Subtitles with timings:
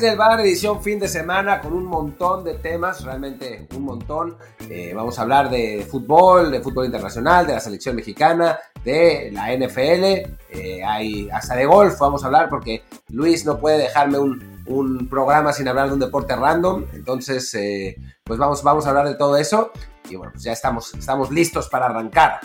[0.00, 4.38] Desde el bar, edición fin de semana con un montón de temas, realmente un montón.
[4.70, 9.52] Eh, vamos a hablar de fútbol, de fútbol internacional, de la selección mexicana, de la
[9.52, 14.64] NFL, eh, hay hasta de golf vamos a hablar porque Luis no puede dejarme un,
[14.68, 16.86] un programa sin hablar de un deporte random.
[16.94, 19.70] Entonces, eh, pues vamos, vamos a hablar de todo eso.
[20.08, 22.40] Y bueno, pues ya estamos, estamos listos para arrancar.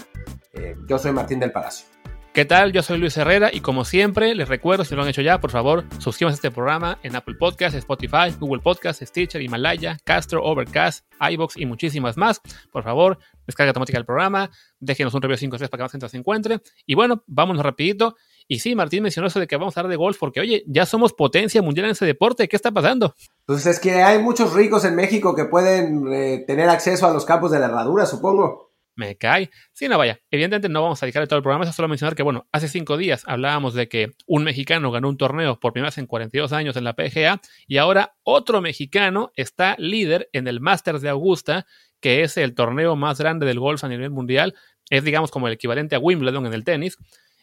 [0.89, 1.94] yo soy Martín del Palacio.
[2.35, 2.73] ¿Qué tal?
[2.73, 5.51] Yo soy Luis Herrera y como siempre les recuerdo, si lo han hecho ya, por
[5.51, 11.05] favor, suscríbanse a este programa en Apple Podcasts, Spotify, Google Podcasts, Stitcher, Himalaya, Castro, Overcast,
[11.31, 12.41] iBox y muchísimas más.
[12.73, 14.51] Por favor, descarga automática el programa,
[14.81, 16.59] déjenos un review 5 3 para que más gente se encuentre.
[16.85, 18.17] Y bueno, vámonos rapidito.
[18.49, 20.85] Y sí, Martín mencionó eso de que vamos a hablar de golf porque, oye, ya
[20.85, 22.49] somos potencia mundial en ese deporte.
[22.49, 23.15] ¿Qué está pasando?
[23.45, 27.23] Pues es que hay muchos ricos en México que pueden eh, tener acceso a los
[27.23, 28.64] campos de la herradura, supongo
[28.95, 29.51] me cae.
[29.73, 30.19] Sí, no vaya.
[30.31, 32.97] Evidentemente no vamos a dedicar todo el programa, es solo mencionar que, bueno, hace cinco
[32.97, 36.75] días hablábamos de que un mexicano ganó un torneo por primera vez en 42 años
[36.77, 41.65] en la PGA y ahora otro mexicano está líder en el Masters de Augusta,
[41.99, 44.55] que es el torneo más grande del golf a nivel mundial.
[44.89, 46.97] Es, digamos, como el equivalente a Wimbledon en el tenis.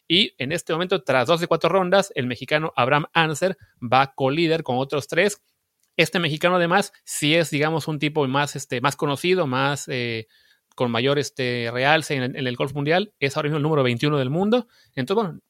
[0.08, 4.62] Y en este momento, tras dos de cuatro rondas, el mexicano Abraham Anser va co-líder
[4.62, 5.42] con otros tres.
[5.96, 9.88] Este mexicano, además, sí es, digamos, un tipo más, este, más conocido, más...
[9.88, 10.26] Eh,
[10.74, 14.30] con mayor este, realce en, el golf mundial, es ahora mismo el número 21 del
[14.30, 14.66] mundo.
[14.94, 15.40] Entonces, bueno,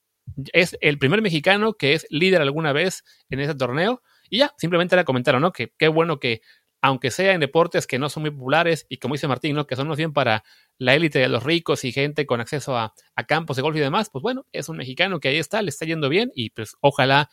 [0.53, 4.03] es el primer mexicano que es líder alguna vez en ese torneo.
[4.31, 5.53] Y ya, simplemente le comentaron, ¿no?
[5.53, 6.41] Que qué bueno que,
[6.81, 9.67] aunque sea en deportes que no son muy populares y como dice Martín, ¿no?
[9.67, 10.43] Que son más bien para
[10.79, 13.81] la élite de los ricos y gente con acceso a, a campos de golf y
[13.81, 16.77] demás, pues bueno, es un mexicano que ahí está, le está yendo bien y pues
[16.81, 17.31] ojalá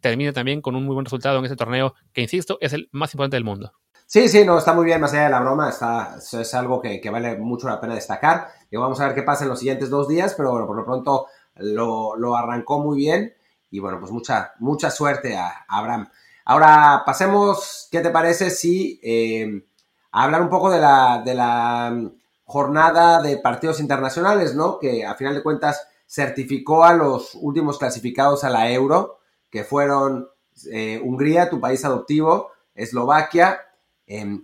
[0.00, 3.12] termine también con un muy buen resultado en ese torneo que, insisto, es el más
[3.14, 3.72] importante del mundo.
[4.12, 7.00] Sí, sí, no, está muy bien, más allá de la broma, está, es algo que,
[7.12, 8.48] vale mucho la pena destacar.
[8.68, 10.84] Y vamos a ver qué pasa en los siguientes dos días, pero bueno, por lo
[10.84, 13.32] pronto lo, arrancó muy bien
[13.70, 16.08] y bueno, pues mucha, mucha suerte a, Abraham.
[16.44, 19.64] Ahora pasemos, ¿qué te parece si eh,
[20.10, 22.10] hablar un poco de la, de la
[22.46, 24.80] jornada de partidos internacionales, ¿no?
[24.80, 29.20] Que a final de cuentas certificó a los últimos clasificados a la Euro,
[29.50, 30.28] que fueron
[30.72, 33.69] eh, Hungría, tu país adoptivo, Eslovaquia,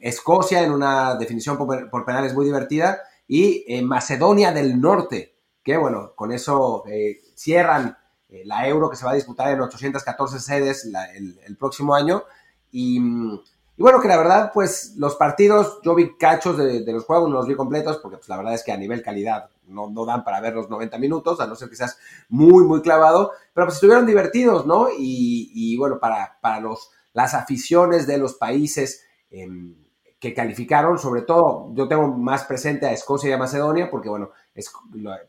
[0.01, 5.35] Escocia en una definición por, penales muy divertida y en Macedonia del Norte,
[5.65, 7.97] que bueno, con eso eh, cierran
[8.29, 12.23] eh, la Euro que se va a disputar en 814 sedes el, próximo año.
[12.71, 13.01] Y,
[13.77, 17.49] bueno, que la verdad, pues los partidos, yo vi cachos de, los juegos, no los
[17.49, 20.41] vi completos, porque pues la verdad es que a nivel calidad no, no, dan para
[20.41, 24.07] ver los 90 minutos, a no ser que seas muy, muy clavado, pero pues estuvieron
[24.07, 24.89] divertidos, ¿no?
[24.97, 29.06] Y, bueno, para, para los, las aficiones de los países
[29.37, 29.75] Em,
[30.19, 34.31] que calificaron, sobre todo yo tengo más presente a Escocia y a Macedonia, porque bueno,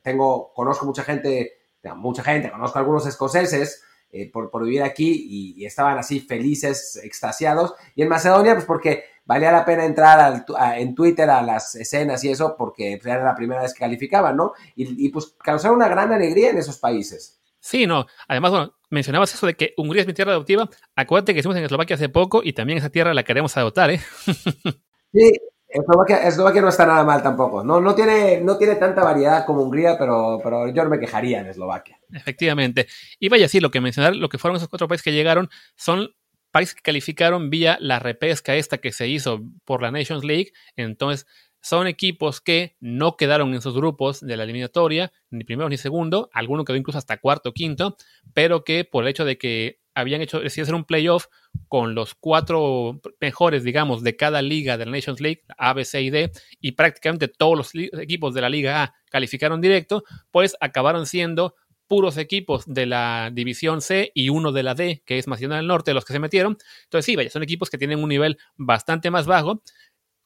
[0.02, 1.60] tengo, conozco mucha gente,
[1.98, 7.76] mucha gente, conozco a algunos escoceses eh, por, vivir aquí y, estaban así felices, extasiados,
[7.96, 10.46] y en Macedonia pues porque valía la pena entrar
[10.78, 14.54] en Twitter a las escenas y eso, porque era la primera vez que calificaban, ¿no?
[14.78, 17.37] Y, y pues causaron una gran alegría en esos países.
[17.68, 18.06] Sí, no.
[18.30, 20.70] Además, bueno, mencionabas eso de que Hungría es mi tierra adoptiva.
[20.96, 24.00] Acuérdate que estuvimos en Eslovaquia hace poco y también esa tierra la queremos adoptar, ¿eh?
[25.14, 25.34] sí,
[25.68, 27.66] Eslovaquia, no está nada mal tampoco.
[27.66, 31.42] No, no, tiene, no tiene tanta variedad como Hungría, pero, pero yo no me quejaría
[31.42, 32.00] en Eslovaquia.
[32.14, 32.88] Efectivamente.
[33.20, 36.12] Y vaya, sí, lo que mencionar, lo que fueron esos cuatro países que llegaron son
[36.52, 40.54] países que calificaron vía la repesca esta que se hizo por la Nations League.
[40.78, 41.28] Entonces,
[41.62, 46.30] son equipos que no quedaron en sus grupos de la eliminatoria, ni primero ni segundo,
[46.34, 47.98] alguno quedó incluso hasta cuarto o quinto,
[48.34, 51.26] pero que por el hecho de que habían hecho, decidido hacer un playoff
[51.68, 56.02] con los cuatro mejores, digamos, de cada liga de la Nations League, A, B, C
[56.04, 56.32] y D,
[56.62, 61.56] y prácticamente todos los equipos de la Liga A calificaron directo, pues acabaron siendo
[61.88, 65.68] puros equipos de la División C y uno de la D, que es Macedonia del
[65.68, 66.58] Norte, los que se metieron.
[66.84, 69.64] Entonces, sí, vaya, son equipos que tienen un nivel bastante más bajo,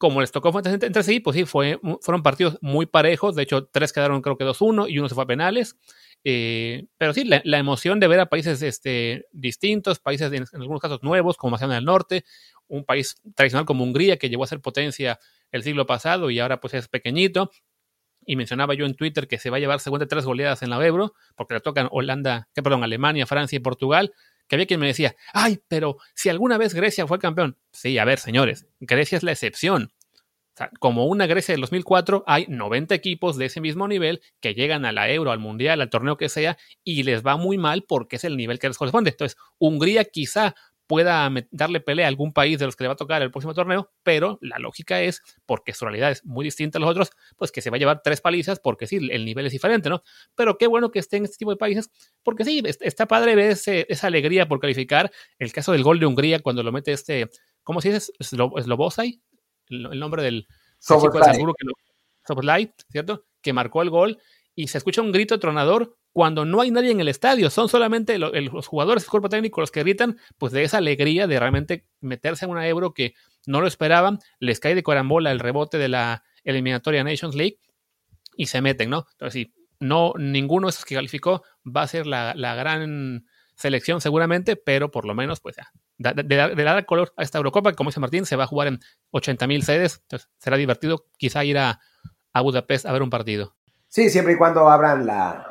[0.01, 3.35] como les tocó entre sí, pues sí, fue, fueron partidos muy parejos.
[3.35, 5.77] De hecho, tres quedaron creo que 2-1 y uno se fue a penales.
[6.23, 11.03] Eh, pero sí, la, emoción de ver a países este, distintos, países en, algunos casos
[11.03, 12.25] nuevos, como Macedonia del Norte,
[12.67, 15.19] un país tradicional como Hungría, que llegó a ser potencia
[15.51, 17.51] el siglo pasado y ahora pues es pequeñito.
[18.25, 20.83] Y mencionaba yo en Twitter que se va a llevar segunda tres goleadas en la
[20.83, 24.13] Euro, porque le tocan Holanda, que perdón, Alemania, Francia y Portugal
[24.51, 27.57] que había quien me decía, ay, pero si alguna vez Grecia fue campeón.
[27.71, 29.93] Sí, a ver, señores, Grecia es la excepción.
[30.81, 34.91] como una Grecia del 2004, hay 90 equipos de ese mismo nivel que llegan a
[34.91, 38.25] la Euro, al Mundial, al torneo que sea, y les va muy mal porque es
[38.25, 39.11] el nivel que les corresponde.
[39.11, 40.53] Entonces, Hungría quizá
[40.91, 43.53] pueda darle pelea a algún país de los que le va a tocar el próximo
[43.53, 47.49] torneo, pero la lógica es, porque su realidad es muy distinta a los otros, pues
[47.49, 50.03] que se va a llevar tres palizas, porque sí, el nivel es diferente, ¿no?
[50.35, 51.89] Pero qué bueno que esté en este tipo de países,
[52.23, 55.09] porque sí, está padre ver esa alegría por calificar.
[55.39, 57.29] El caso del gol de Hungría cuando lo mete este,
[57.63, 58.11] ¿cómo se dice?
[58.19, 59.21] Slobosay,
[59.67, 60.45] el, el nombre del...
[62.27, 63.23] Soboslai, ¿cierto?
[63.41, 64.19] Que marcó el gol
[64.55, 68.17] y se escucha un grito tronador cuando no hay nadie en el estadio, son solamente
[68.17, 72.45] los jugadores, el cuerpo técnico los que gritan, pues de esa alegría de realmente meterse
[72.45, 73.13] en una euro que
[73.45, 77.59] no lo esperaban, les cae de corambola el rebote de la eliminatoria Nations League
[78.35, 79.05] y se meten, ¿no?
[79.11, 83.25] Entonces, sí, no, ninguno de esos que calificó va a ser la, gran
[83.55, 87.73] selección seguramente, pero por lo menos, pues ya, de, de, dar color a esta Eurocopa,
[87.73, 88.79] como dice Martín, se va a jugar en
[89.11, 91.79] 80.000 sedes, entonces será divertido quizá ir a
[92.33, 93.55] Budapest a ver un partido.
[93.87, 95.50] Sí, siempre y cuando abran la,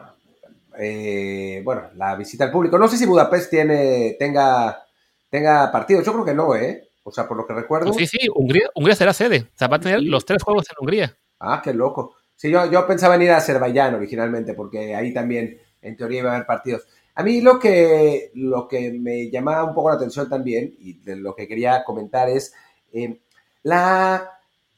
[0.83, 2.79] eh, bueno, la visita al público.
[2.79, 4.83] No sé si Budapest tiene, tenga,
[5.29, 6.05] tenga partidos.
[6.05, 6.89] Yo creo que no, ¿eh?
[7.03, 7.93] O sea, por lo que recuerdo.
[7.93, 9.49] sí, sí, Hungría, Hungría será sede.
[9.55, 11.17] O sea, va a tener los tres juegos en Hungría.
[11.39, 12.15] Ah, qué loco.
[12.35, 16.31] Sí, yo, yo pensaba en ir a Azerbaiyán originalmente, porque ahí también, en teoría, iba
[16.31, 16.87] a haber partidos.
[17.15, 21.17] A mí lo que, lo que me llamaba un poco la atención también, y de
[21.17, 22.55] lo que quería comentar es
[22.93, 23.21] eh,
[23.63, 24.31] la,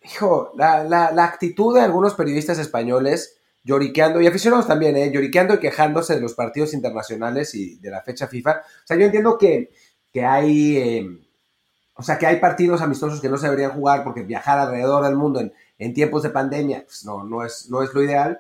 [0.03, 5.11] hijo, la, la, la actitud de algunos periodistas españoles lloriqueando, y aficionados también, ¿eh?
[5.13, 8.63] lloriqueando y quejándose de los partidos internacionales y de la fecha FIFA.
[8.63, 9.71] O sea, yo entiendo que,
[10.13, 11.21] que hay, eh,
[11.95, 15.17] o sea, que hay partidos amistosos que no se deberían jugar porque viajar alrededor del
[15.17, 18.39] mundo en, en tiempos de pandemia, pues no, no es, no es lo ideal,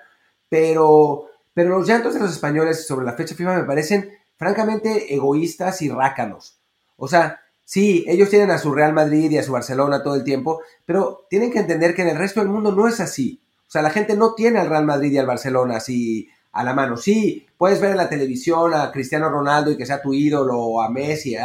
[0.48, 5.82] pero, pero los llantos de los españoles sobre la fecha FIFA me parecen francamente egoístas
[5.82, 6.58] y rácanos.
[6.96, 10.24] O sea, sí, ellos tienen a su Real Madrid y a su Barcelona todo el
[10.24, 13.41] tiempo, pero tienen que entender que en el resto del mundo no es así.
[13.72, 16.74] O sea, la gente no tiene al Real Madrid y al Barcelona así a la
[16.74, 16.98] mano.
[16.98, 20.82] Sí, puedes ver en la televisión a Cristiano Ronaldo y que sea tu ídolo, o
[20.82, 21.36] a Messi,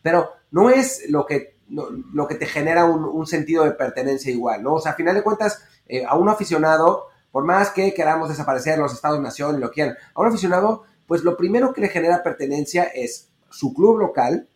[0.00, 4.76] pero no es lo que, lo que te genera un, sentido de pertenencia igual, ¿no?
[4.76, 8.78] O sea, a final de cuentas, eh, a un aficionado, por más que queramos desaparecer
[8.78, 12.84] los Estados-Nación y lo quieran, a un aficionado, pues lo primero que le genera pertenencia
[12.84, 14.48] es su club local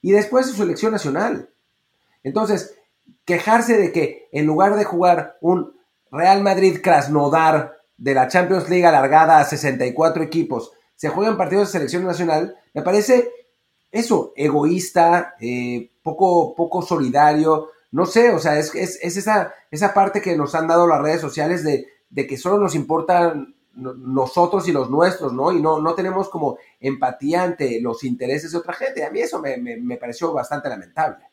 [0.00, 1.50] y después su selección nacional.
[2.24, 2.78] Entonces,
[3.26, 5.75] quejarse de que en lugar de jugar un
[6.10, 11.72] Real Madrid Krasnodar de la Champions League alargada a 64 equipos se juegan partidos de
[11.72, 13.30] selección nacional, me parece
[13.92, 20.20] eso, egoísta, eh, poco, poco solidario, no sé, o sea, es, es, esa, esa parte
[20.20, 24.72] que nos han dado las redes sociales de, de, que solo nos importan nosotros y
[24.72, 25.52] los nuestros, ¿no?
[25.52, 29.04] Y no, no tenemos como empatía ante los intereses de otra gente.
[29.04, 31.26] A mí eso me, me pareció bastante lamentable.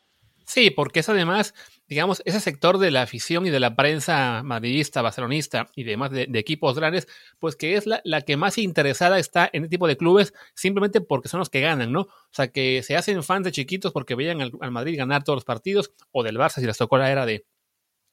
[0.44, 1.54] Sí, porque es además,
[1.86, 6.28] digamos, ese sector de la afición y de la prensa madridista, barcelonista y demás de,
[6.34, 7.08] equipos grandes,
[7.38, 11.28] pues que es la, que más interesada está en este tipo de clubes simplemente porque
[11.28, 12.00] son los que ganan, ¿no?
[12.00, 15.44] O sea, que se hacen fans de chiquitos porque veían al, Madrid ganar todos los
[15.44, 17.46] partidos, o del Barça si les tocó la era de,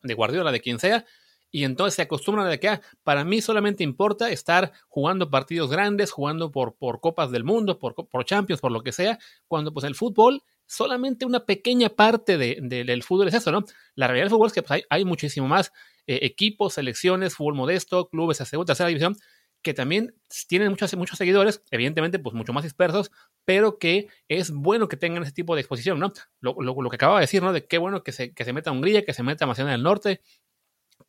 [0.03, 1.06] de Guardiola, de quien sea,
[1.51, 6.12] y entonces se acostumbran a que ah, para mí solamente importa estar jugando partidos grandes,
[6.12, 9.85] jugando por, por Copas del Mundo, por, por Champions, por lo que sea, cuando pues
[9.85, 13.65] el fútbol solamente una pequeña parte del fútbol es eso, ¿no?
[13.94, 15.73] La realidad del fútbol es que pues, hay, muchísimo más
[16.07, 19.18] eh, equipos, selecciones, fútbol modesto, clubes de segunda, tercera división,
[19.61, 20.16] que también
[20.47, 23.11] tienen muchos, muchos seguidores, evidentemente, pues mucho más dispersos,
[23.44, 26.13] pero que es bueno que tengan ese tipo de exposición, ¿no?
[26.40, 26.56] Lo,
[26.90, 27.51] que acababa de decir, ¿no?
[27.51, 30.21] De qué bueno que se, que se meta Hungría, que se meta Macedonia del Norte,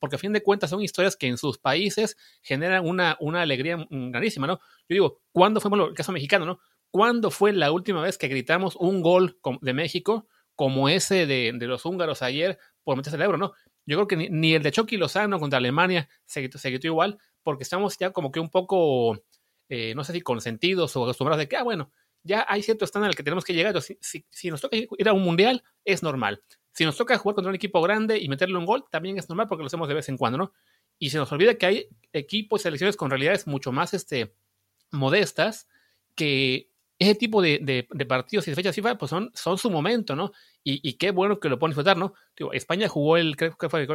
[0.00, 3.76] porque a fin de cuentas son historias que en sus países generan una, una alegría
[3.88, 4.58] grandísima, ¿no?
[4.88, 6.60] Yo digo, ¿cuándo fue, el caso mexicano, ¿no?
[6.92, 11.86] ¿Cuándo fue la última vez que gritamos un gol de México como ese de, los
[11.86, 13.38] húngaros ayer por meterse el euro?
[13.38, 13.54] No,
[13.86, 17.96] yo creo que ni, el de Chucky Lozano contra Alemania se gritó, igual, porque estamos
[17.96, 19.24] ya como que un poco,
[19.70, 21.90] eh, no sé si consentidos o acostumbrados de que, ah, bueno,
[22.22, 23.80] ya hay cierto estándar al que tenemos que llegar.
[23.80, 26.42] Si, si, nos toca ir a un mundial, es normal.
[26.72, 29.46] Si nos toca jugar contra un equipo grande y meterle un gol, también es normal
[29.48, 30.52] porque lo hacemos de vez en cuando, ¿no?
[30.98, 34.34] Y se nos olvida que hay equipos y selecciones con realidades mucho más este,
[34.90, 35.68] modestas
[36.14, 36.71] que
[37.02, 40.32] ese tipo de, partidos y de fechas FIFA pues son, su momento, ¿no?
[40.64, 42.14] Y, qué bueno que lo pueden disfrutar, ¿no?
[42.52, 43.86] España jugó el, creo que fue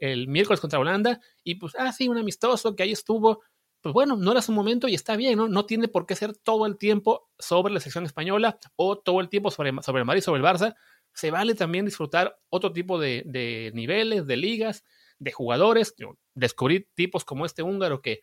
[0.00, 3.42] el, miércoles contra Holanda y pues, ah, sí, un amistoso que ahí estuvo.
[3.80, 5.46] Pues bueno, no era su momento y está bien, ¿no?
[5.46, 9.28] No tiene por qué ser todo el tiempo sobre la sección española o todo el
[9.28, 10.74] tiempo sobre, sobre el Madrid, sobre el Barça.
[11.12, 14.84] Se vale también disfrutar otro tipo de niveles, de ligas,
[15.24, 15.94] de jugadores.
[16.34, 18.20] Descubrir tipos como este húngaro que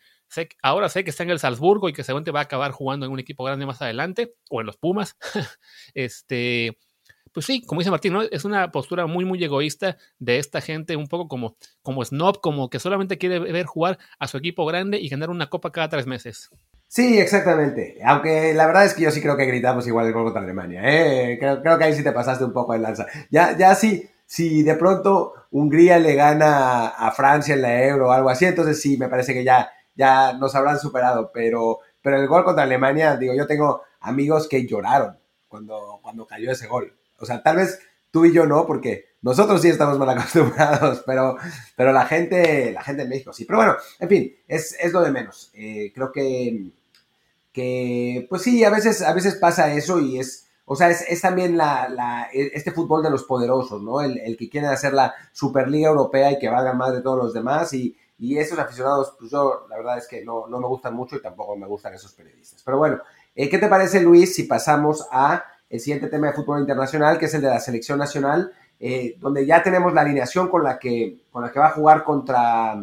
[0.61, 3.11] ahora sé que está en el Salzburgo y que seguramente va a acabar jugando en
[3.11, 5.17] un equipo grande más adelante, o en los Pumas.
[5.93, 6.77] este,
[7.33, 11.07] pues sí, como dice Martín, es una postura muy, muy egoísta de esta gente, un
[11.07, 15.09] poco como, como snob, como que solamente quiere ver jugar a su equipo grande y
[15.09, 16.49] ganar una copa cada tres meses.
[16.87, 17.99] Sí, exactamente.
[18.05, 20.81] Aunque la verdad es que yo sí creo que gritamos igual el gol contra Alemania.
[20.83, 21.37] ¿eh?
[21.39, 23.07] Creo, que ahí sí te pasaste un poco de lanza.
[23.29, 28.11] Ya, ya sí, si de pronto Hungría le gana a Francia en la Euro o
[28.13, 31.31] algo así, entonces sí, me parece que ya, ya nos habrán superado.
[31.33, 35.19] Pero, pero el gol contra Alemania, digo, yo tengo amigos que lloraron
[35.49, 36.97] cuando, cuando cayó ese gol.
[37.19, 41.35] O sea, tal vez tú y yo no, porque nosotros sí estamos mal acostumbrados, pero,
[41.75, 43.43] pero la gente, la gente en México sí.
[43.43, 45.51] Pero bueno, en fin, es, es lo de menos.
[45.53, 46.69] Eh, creo que,
[47.51, 51.21] que, pues sí, a veces, a veces pasa eso y es, o sea, es, es
[51.21, 54.01] también la, la, este fútbol de los poderosos, ¿no?
[54.01, 57.33] El, el, que quiere hacer la Superliga Europea y que valga más de todos los
[57.33, 60.93] demás y, y esos aficionados, pues yo la verdad es que no, no, me gustan
[60.93, 62.61] mucho y tampoco me gustan esos periodistas.
[62.63, 62.99] Pero bueno,
[63.35, 67.25] eh, ¿qué te parece Luis si pasamos a el siguiente tema de fútbol internacional, que
[67.25, 71.23] es el de la selección nacional, eh, donde ya tenemos la alineación con la que,
[71.31, 72.79] con la que va a jugar contra,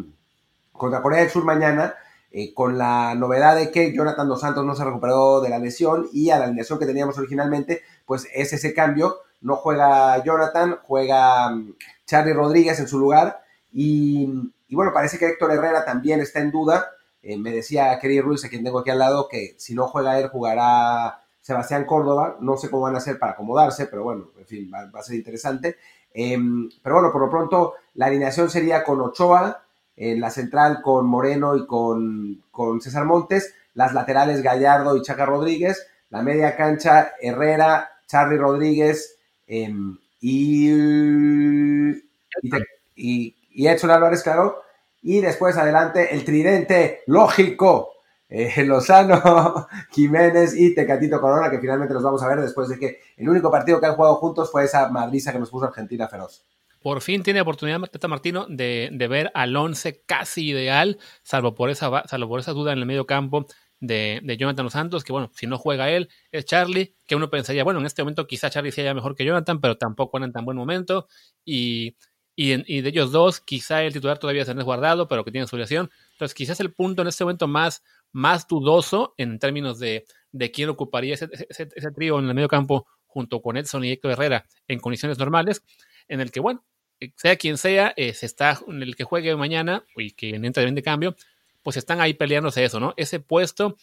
[0.72, 1.94] contra Corea del Sur mañana,
[2.30, 6.08] eh, con la novedad de que Jonathan Dos Santos no se recuperó de la lesión
[6.12, 11.50] y a la alineación que teníamos originalmente, pues es ese cambio, no juega Jonathan, juega
[11.50, 11.74] mm,
[12.06, 13.40] Charlie Rodríguez en su lugar
[13.72, 14.26] y,
[14.70, 16.90] bueno, parece que Héctor Herrera también está en duda.
[17.22, 20.18] Eh, me decía Kerry Ruiz, a quien tengo aquí al lado, que si no juega
[20.18, 22.36] él, jugará Sebastián Córdoba.
[22.40, 25.16] No sé cómo van a hacer para acomodarse, pero bueno, en fin, va, a ser
[25.16, 25.76] interesante.
[26.12, 29.62] Em, pero bueno, por lo pronto la alineación sería con Ochoa,
[29.98, 35.26] en la central con Moreno y con, con César Montes, las laterales Gallardo y Chaca
[35.26, 40.70] Rodríguez, la media cancha Herrera, Charly Rodríguez em, y,
[42.94, 44.62] y, y, Edson Álvarez, claro.
[45.02, 47.90] Y después adelante el tridente lógico
[48.28, 53.00] eh, Lozano, Jiménez y Tecatito Corona, que finalmente los vamos a ver después de que
[53.16, 56.44] el único partido que han jugado juntos fue esa madriza que nos puso Argentina feroz.
[56.88, 62.02] Por fin tiene oportunidad Teta Martino de, ver al once casi ideal, salvo por esa,
[62.06, 63.46] salvo por esa duda en el medio campo
[63.78, 67.78] de, Jonathan Santos, que bueno, si no juega él, es Charlie, que uno pensaría, bueno,
[67.80, 71.08] en este momento quizá Charlie sea mejor que Jonathan, pero tampoco en tan buen momento.
[71.44, 71.98] Y,
[72.34, 75.58] y, de ellos dos, quizá el titular todavía se ha guardado, pero que tiene su
[75.58, 75.90] lesión.
[76.12, 80.70] Entonces, quizás el punto en este momento más más dudoso en términos de, de quién
[80.70, 84.80] ocuparía ese, ese, trío en el medio campo junto con Edson y Héctor Herrera en
[84.80, 85.62] condiciones normales,
[86.08, 86.64] en el que, bueno,
[87.16, 90.82] sea quien sea, eh, se está el que juegue mañana y que entre bien de
[90.82, 91.16] cambio,
[91.62, 92.94] pues están ahí peleándose eso, ¿no?
[92.96, 93.76] Ese puesto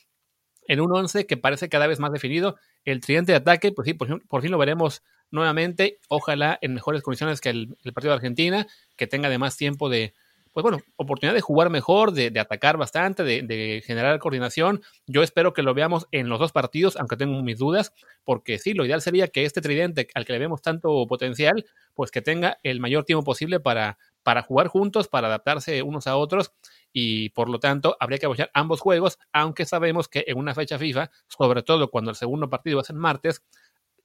[0.68, 2.58] en un 11 que parece cada vez más definido.
[2.84, 7.42] El tridente de ataque, pues sí, por fin, lo veremos nuevamente, ojalá en mejores condiciones
[7.42, 10.14] que el, el partido de Argentina, que tenga además tiempo de,
[10.56, 14.82] pues bueno, oportunidad de jugar mejor, de, atacar bastante, de, generar coordinación.
[15.06, 17.92] Yo espero que lo veamos en los dos partidos, aunque tengo mis dudas,
[18.24, 22.10] porque sí, lo ideal sería que este tridente al que le vemos tanto potencial, pues
[22.10, 26.54] que tenga el mayor tiempo posible para, para jugar juntos, para adaptarse unos a otros
[26.94, 30.80] y por lo tanto habría que apoyar ambos juegos, aunque sabemos que en una fecha
[30.80, 33.44] FIFA, sobre todo cuando el segundo partido es en martes,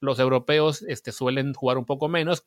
[0.01, 2.43] los europeos este, suelen jugar un poco menos,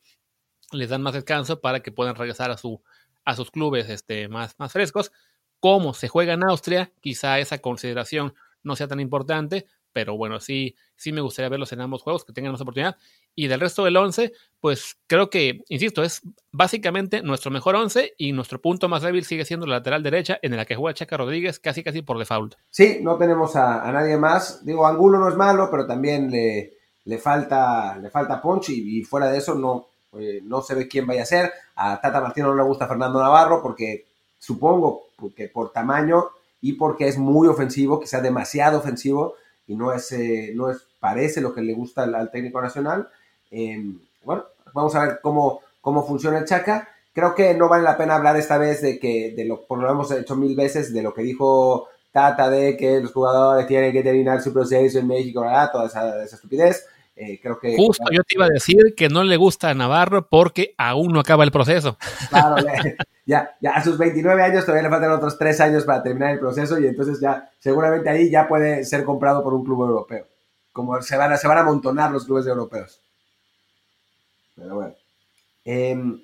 [0.71, 2.83] les dan más descanso para que puedan regresar a su
[3.25, 5.11] a sus clubes este, más, más frescos.
[5.59, 10.75] Como se juega en Austria, quizá esa consideración no sea tan importante, pero bueno, sí,
[10.97, 12.97] sí me gustaría verlos en ambos juegos, que tengan esa oportunidad.
[13.33, 18.33] Y del resto del 11, pues creo que, insisto, es básicamente nuestro mejor 11 y
[18.33, 21.59] nuestro punto más débil sigue siendo la lateral derecha, en la que juega Chaca Rodríguez
[21.59, 22.55] casi casi por default.
[22.69, 24.65] Sí, no tenemos a, nadie más.
[24.65, 26.73] Digo, Angulo no es malo, pero también le,
[27.05, 29.87] le falta, le falta punch y, fuera de eso no,
[30.19, 31.51] eh, no se ve quién vaya a ser.
[31.75, 34.05] A Tata Martino no le gusta Fernando Navarro porque
[34.39, 35.03] supongo
[35.35, 36.25] que por tamaño
[36.61, 39.35] y porque es muy ofensivo, sea demasiado ofensivo
[39.67, 43.07] y no es, eh, no es parece lo que le gusta al, técnico nacional.
[43.51, 46.89] Em, bueno, vamos a ver cómo, cómo funciona el Chaca.
[47.13, 49.89] Creo que no vale la pena hablar esta vez de que, de lo, por lo
[49.89, 54.01] hemos hecho mil veces, de lo que dijo Tata de que los jugadores tienen que
[54.01, 55.69] terminar su proceso en México, ¿verdad?
[55.71, 56.87] toda esa estupidez.
[57.15, 60.27] Eh, creo que, Justo yo te iba a decir que no le gusta a Navarro
[60.27, 61.97] porque aún no acaba el proceso.
[62.29, 62.57] Claro,
[63.25, 66.39] ya, ya a sus 29 años todavía le faltan otros 3 años para terminar el
[66.39, 70.27] proceso y entonces ya seguramente ahí ya puede ser comprado por un club europeo.
[70.73, 72.99] Como se van a, se van a amontonar los clubes europeos.
[74.55, 74.93] Pero bueno.
[75.63, 76.21] Em,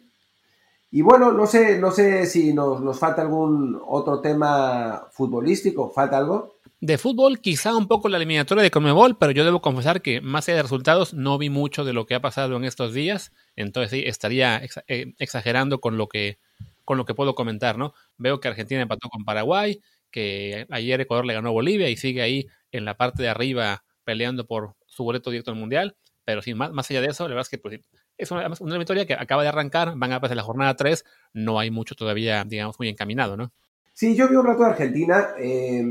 [0.91, 5.89] y bueno, no sé, no sé si nos, nos falta algún otro tema futbolístico.
[5.89, 6.50] ¿Falta algo?
[6.83, 10.47] De fútbol, quizá un poco la eliminatoria de Conmebol, pero yo debo confesar que más
[10.47, 13.31] allá de resultados, no vi mucho de lo que ha pasado en estos días.
[13.55, 16.39] Entonces sí, estaría eh, exagerando con lo que,
[16.83, 17.93] con lo que puedo comentar, ¿no?
[18.17, 22.23] Veo que Argentina empató con Paraguay, que ayer Ecuador le ganó a Bolivia y sigue
[22.23, 25.95] ahí en la parte de arriba peleando por su boleto directo al Mundial.
[26.25, 27.79] Pero sí, más, más allá de eso, la verdad es que pues,
[28.17, 31.59] es una, una eliminatoria que acaba de arrancar, van a pasar la jornada 3, no
[31.59, 33.51] hay mucho todavía, digamos, muy encaminado, ¿no?
[33.93, 35.27] Sí, yo vi un rato de Argentina.
[35.37, 35.85] Eh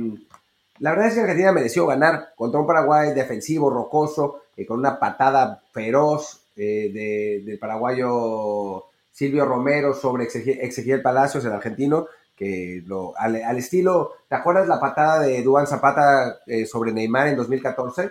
[0.80, 4.98] la verdad es que Argentina mereció ganar contra un Paraguay defensivo, rocoso, eh, con una
[4.98, 13.58] patada feroz eh, del paraguayo Silvio Romero sobre Ezequiel Palacios, el argentino, que lo, al,
[13.58, 18.10] estilo, ¿te acuerdas la patada de Duan Zapata eh, sobre Neymar en 2014?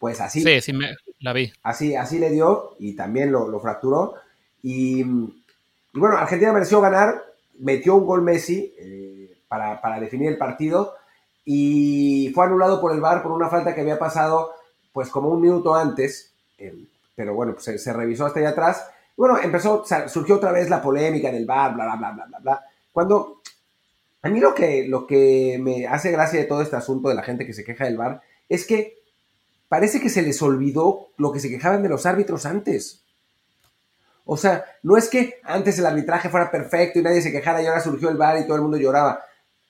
[0.00, 0.42] Pues así.
[0.42, 1.52] Sí, sí, me, la vi.
[1.62, 4.14] Así, así le dio y también lo, fracturó.
[4.62, 5.04] Y,
[5.92, 7.22] bueno, Argentina mereció ganar,
[7.60, 8.74] metió un gol Messi
[9.46, 10.94] para, para definir el partido
[11.44, 14.52] y fue anulado por el VAR por una falta que había pasado
[14.92, 16.32] pues como un minuto antes,
[17.14, 18.86] pero bueno, pues se, revisó hasta allá atrás.
[19.16, 22.64] Bueno, empezó, surgió otra vez la polémica del VAR, bla, bla, bla, bla, bla, bla.
[22.92, 23.40] Cuando
[24.22, 27.22] a mí lo que, lo que me hace gracia de todo este asunto de la
[27.22, 28.98] gente que se queja del VAR es que
[29.68, 33.02] parece que se les olvidó lo que se quejaban de los árbitros antes.
[34.24, 37.66] O sea, no es que antes el arbitraje fuera perfecto y nadie se quejara y
[37.66, 39.24] ahora surgió el VAR y todo el mundo lloraba.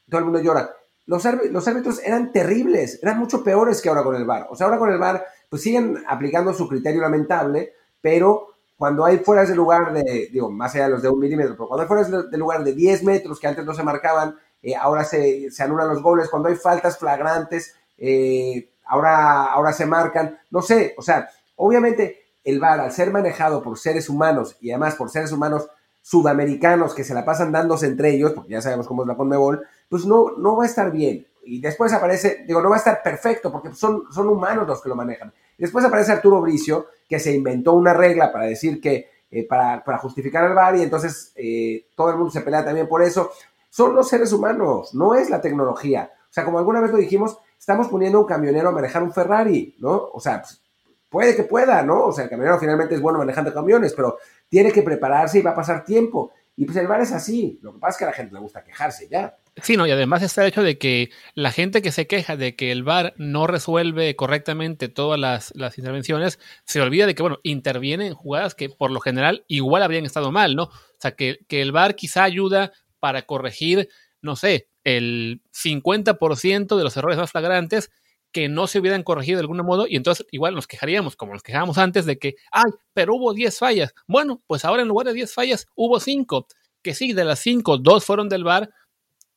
[0.09, 0.75] Todo el mundo llora
[1.07, 4.47] los, árbitros eran terribles, eran mucho peores que ahora con el VAR.
[4.51, 9.19] O sea, ahora con el VAR, pues siguen aplicando su criterio lamentable, pero cuando hay
[9.19, 11.89] fueras de lugar de, digo, más allá de los de un milímetro, pero cuando hay
[11.89, 15.89] fueras de lugar de 10 metros que antes no se marcaban, eh, ahora se, anulan
[15.89, 21.29] los goles, cuando hay faltas flagrantes, eh, ahora, ahora se marcan, no sé, o sea,
[21.57, 25.69] obviamente el VAR, al ser manejado por seres humanos y además por seres humanos
[26.03, 29.67] sudamericanos que se la pasan dándose entre ellos, porque ya sabemos cómo es la Conmebol,
[29.89, 31.27] pues no, no va a estar bien.
[31.45, 34.89] Y después aparece, digo, no va a estar perfecto, porque son, son humanos los que
[34.89, 35.33] lo manejan.
[35.59, 40.45] Después aparece Arturo Bricio, que se inventó una regla para decir que, eh, para, justificar
[40.45, 43.31] al VAR, y entonces eh, todo el mundo se pelea también por eso.
[43.69, 46.11] Son los seres humanos, no es la tecnología.
[46.31, 49.13] O sea, como alguna vez lo dijimos, estamos poniendo a un camionero a manejar un
[49.13, 50.11] Ferrari, ¿no?
[50.13, 50.63] O sea, pues,
[51.11, 52.07] puede que pueda, ¿no?
[52.07, 54.19] O sea, el camionero finalmente es bueno manejando camiones, pero
[54.51, 56.33] tiene que prepararse y va a pasar tiempo.
[56.57, 57.59] Y pues el bar es así.
[57.63, 59.39] Lo que pasa es que a la gente le gusta quejarse ya.
[59.63, 62.55] Sí, no, y además está el hecho de que la gente que se queja de
[62.55, 68.09] que el VAR no resuelve correctamente todas las, intervenciones, se olvida de que, bueno, interviene
[68.09, 70.65] en jugadas que por lo general igual habrían estado mal, ¿no?
[70.65, 73.89] O sea, que, que el VAR quizá ayuda para corregir,
[74.21, 77.91] no sé, el 50% de los errores más flagrantes
[78.33, 81.43] que no se hubieran corregido de algún modo y entonces igual nos quejaríamos, como nos
[81.43, 83.95] quejábamos antes, de que, ay, pero hubo 10 fallas.
[84.07, 86.47] Bueno, pues ahora en lugar de 10 fallas hubo 5.
[86.83, 88.71] Que sí, de las 5, 2 fueron del VAR.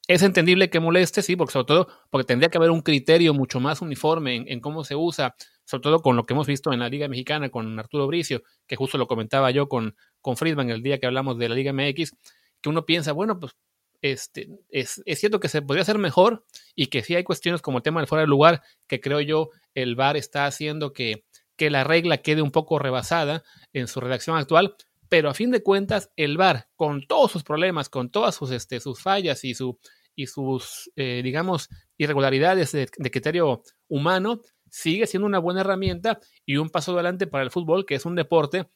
[0.08, 3.60] Es entendible que moleste, sí, porque sobre todo porque tendría que haber un criterio mucho
[3.60, 6.90] más uniforme en, cómo se usa, sobre todo con lo que hemos visto en la
[6.90, 11.00] Liga Mexicana con Arturo Bricio, que justo lo comentaba yo con, con Friedman el día
[11.00, 12.16] que hablamos de la Liga MX,
[12.62, 13.56] que uno piensa, bueno, pues
[14.04, 17.84] este, es, cierto que se podría hacer mejor y que sí hay cuestiones como el
[17.84, 21.24] tema del fuera de lugar, que creo yo el VAR está haciendo que,
[21.56, 24.76] que la regla quede un poco rebasada en su redacción actual,
[25.08, 28.82] pero a fin de cuentas el VAR, con todos sus problemas, con todas sus, este,
[28.82, 29.80] sus fallas y, su,
[30.16, 36.58] y sus, eh, digamos, irregularidades de, de criterio humano, sigue siendo una buena herramienta y
[36.58, 38.68] un paso adelante para el fútbol, que es un deporte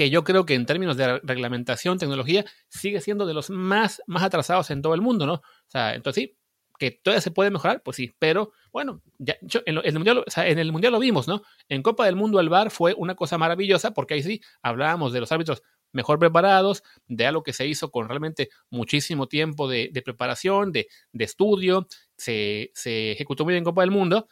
[0.00, 4.22] que yo creo que en términos de reglamentación, tecnología, sigue siendo de los más, más
[4.22, 5.34] atrasados en todo el mundo, ¿no?
[5.34, 6.38] O sea, entonces sí,
[6.78, 9.36] que todavía se puede mejorar, pues sí, pero bueno, ya,
[9.66, 11.42] en, el mundial, en el Mundial lo vimos, ¿no?
[11.68, 15.20] En Copa del Mundo el VAR fue una cosa maravillosa porque ahí sí hablábamos de
[15.20, 20.72] los árbitros mejor preparados, de algo que se hizo con realmente muchísimo tiempo de, preparación,
[20.72, 24.28] de, de estudio, se, se, ejecutó muy bien en Copa del Mundo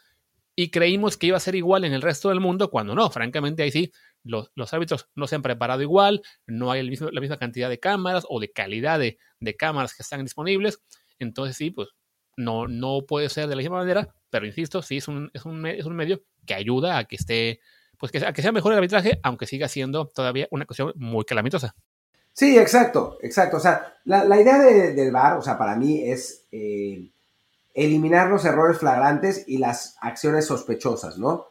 [0.59, 3.63] y creímos que iba a ser igual en el resto del mundo, cuando no, francamente
[3.63, 7.79] ahí sí los, árbitros no se han preparado igual, no hay la misma cantidad de
[7.79, 9.17] cámaras o de calidad de,
[9.57, 10.81] cámaras que están disponibles.
[11.19, 11.89] Entonces sí, pues
[12.37, 15.65] no, no puede ser de la misma manera, pero insisto, sí es un, es un,
[15.65, 17.59] es un medio que ayuda a que esté,
[17.97, 21.25] pues que, a que sea mejor el arbitraje, aunque siga siendo todavía una cuestión muy
[21.25, 21.75] calamitosa.
[22.33, 23.57] Sí, exacto, exacto.
[23.57, 27.11] O sea, la, idea del VAR, o sea, para mí es eh,
[27.73, 31.47] eliminar los errores flagrantes y las acciones sospechosas, ¿no?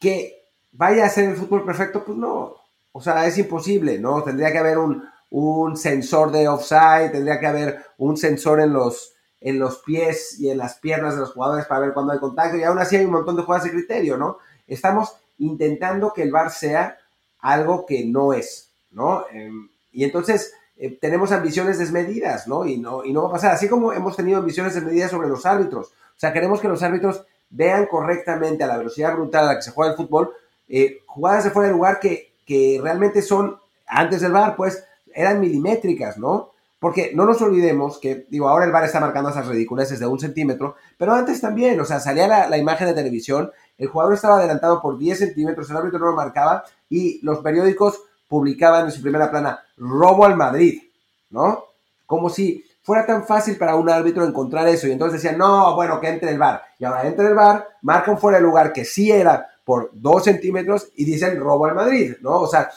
[0.00, 0.43] Que
[0.74, 2.56] vaya a ser el fútbol perfecto, pues no.
[2.92, 4.22] O sea, es imposible, ¿no?
[4.22, 9.58] Tendría que haber un, sensor de offside, tendría que haber un sensor en los, en
[9.58, 12.62] los pies y en las piernas de los jugadores para ver cuándo hay contacto, y
[12.62, 14.38] aún así hay un montón de jugadas de criterio, ¿no?
[14.66, 16.98] Estamos intentando que el VAR sea
[17.40, 19.24] algo que no es, ¿no?
[19.32, 22.64] Em, y entonces eh, tenemos ambiciones desmedidas, ¿no?
[22.64, 23.04] Y, ¿no?
[23.04, 25.88] y no va a pasar, así como hemos tenido ambiciones desmedidas sobre los árbitros.
[25.88, 29.62] O sea, queremos que los árbitros vean correctamente a la velocidad brutal a la que
[29.62, 30.32] se juega el fútbol,
[30.68, 35.40] eh, jugadas de fuera de lugar que, que realmente son, antes del VAR, pues, eran
[35.40, 36.50] milimétricas, ¿no?
[36.78, 40.18] Porque no nos olvidemos que, digo, ahora el VAR está marcando esas ridiculeces de un
[40.18, 44.36] centímetro, pero antes también, o sea, salía la, la, imagen de televisión, el jugador estaba
[44.36, 49.00] adelantado por 10 centímetros, el árbitro no lo marcaba y los periódicos publicaban en su
[49.00, 50.82] primera plana, robo al Madrid,
[51.30, 51.64] ¿no?
[52.06, 54.86] Como si fuera tan fácil para un árbitro encontrar eso.
[54.86, 56.62] Y entonces decían, no, bueno, que entre el bar.
[56.78, 60.88] Y ahora entra el bar, marcan fuera el lugar que sí era por dos centímetros
[60.94, 62.40] y dicen robo al Madrid, ¿no?
[62.40, 62.70] O sea,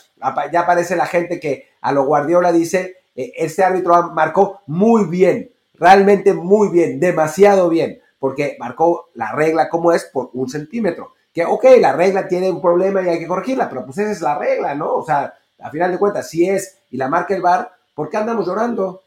[0.52, 5.52] ya aparece la gente que a lo Guardiola dice, eh, este árbitro marcó muy bien,
[5.76, 11.14] realmente muy bien, demasiado bien, porque marcó la regla como es por un centímetro.
[11.34, 14.22] Que, ok, la regla tiene un problema y hay que corregirla, pero pues esa es
[14.22, 14.96] la regla, ¿no?
[14.96, 18.18] O sea, a final de cuentas, si es y la marca el bar, ¿por qué
[18.18, 19.04] andamos llorando?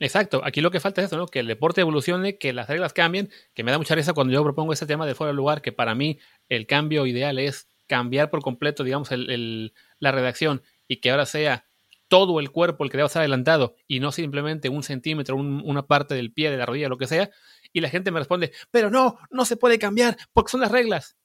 [0.00, 1.26] Exacto, aquí lo que falta es eso, ¿no?
[1.26, 4.42] Que el deporte evolucione, que las reglas cambien, que me da mucha risa cuando yo
[4.42, 8.30] propongo ese tema de fuera de lugar, que para mí el cambio ideal es cambiar
[8.30, 11.66] por completo, digamos, la redacción y que ahora sea
[12.08, 16.14] todo el cuerpo el que debe estar adelantado y no simplemente un centímetro, una parte
[16.14, 17.30] del pie, de la rodilla, lo que sea.
[17.72, 21.16] Y la gente me responde, pero no, no se puede cambiar porque son las reglas.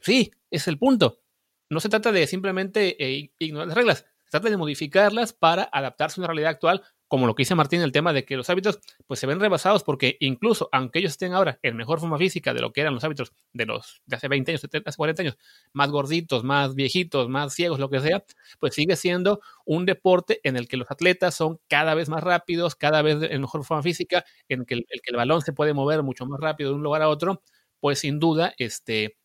[0.00, 1.20] Sí, es el punto.
[1.68, 6.18] No se trata de simplemente eh, ignorar las reglas, se trata de modificarlas para adaptarse
[6.18, 8.80] a una realidad actual como lo que dice Martín, el tema de que los hábitos
[9.06, 12.62] pues se ven rebasados porque incluso aunque ellos estén ahora en mejor forma física de
[12.62, 15.36] lo que eran los hábitos de los de hace 20 años, hace 40 años,
[15.74, 18.24] más gorditos, más viejitos, más ciegos, lo que sea,
[18.58, 22.76] pues sigue siendo un deporte en el que los atletas son cada vez más rápidos,
[22.76, 26.02] cada vez en mejor forma física, en que el, que el balón se puede mover
[26.02, 27.42] mucho más rápido de un lugar a otro,
[27.78, 29.18] pues sin duda, este,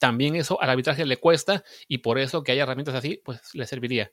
[0.00, 3.64] también eso al arbitraje le cuesta y por eso que haya herramientas así, pues le
[3.64, 4.10] serviría.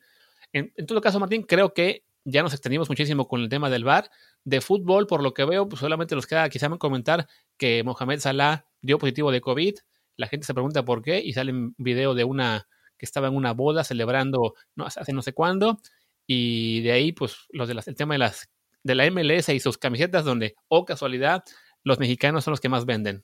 [0.54, 4.10] En todo caso, Martín, creo que ya nos extendimos muchísimo con el tema del VAR.
[4.44, 8.66] De fútbol, por lo que veo, pues solamente nos queda quizá comentar que Mohamed Salah
[8.82, 9.76] dio positivo de COVID.
[10.18, 13.36] La gente se pregunta por qué y sale un video de una que estaba en
[13.36, 15.80] una boda celebrando hace no sé cuándo.
[16.26, 18.50] Y de ahí, pues, los de el tema de las
[18.84, 21.44] de la MLS y sus camisetas, donde, oh casualidad,
[21.84, 23.24] los mexicanos son los que más venden.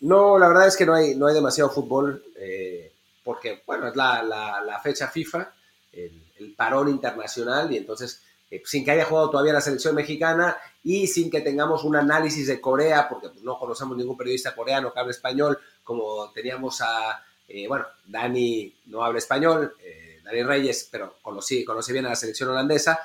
[0.00, 3.96] No, la verdad es que no hay, no hay demasiado fútbol, eh, porque, bueno, es
[3.96, 5.52] la, fecha FIFA,
[5.92, 8.22] el, parón internacional, y entonces
[8.64, 12.60] sin que haya jugado todavía la selección mexicana y sin que tengamos un análisis de
[12.60, 17.66] Corea, porque pues, no conocemos ningún periodista coreano que hable español, como teníamos a, eh,
[17.66, 22.50] bueno, Dani no habla español, eh, Dani Reyes, pero conocí, conoce bien a la selección
[22.50, 22.98] holandesa,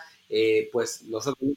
[0.72, 1.52] pues nosotros...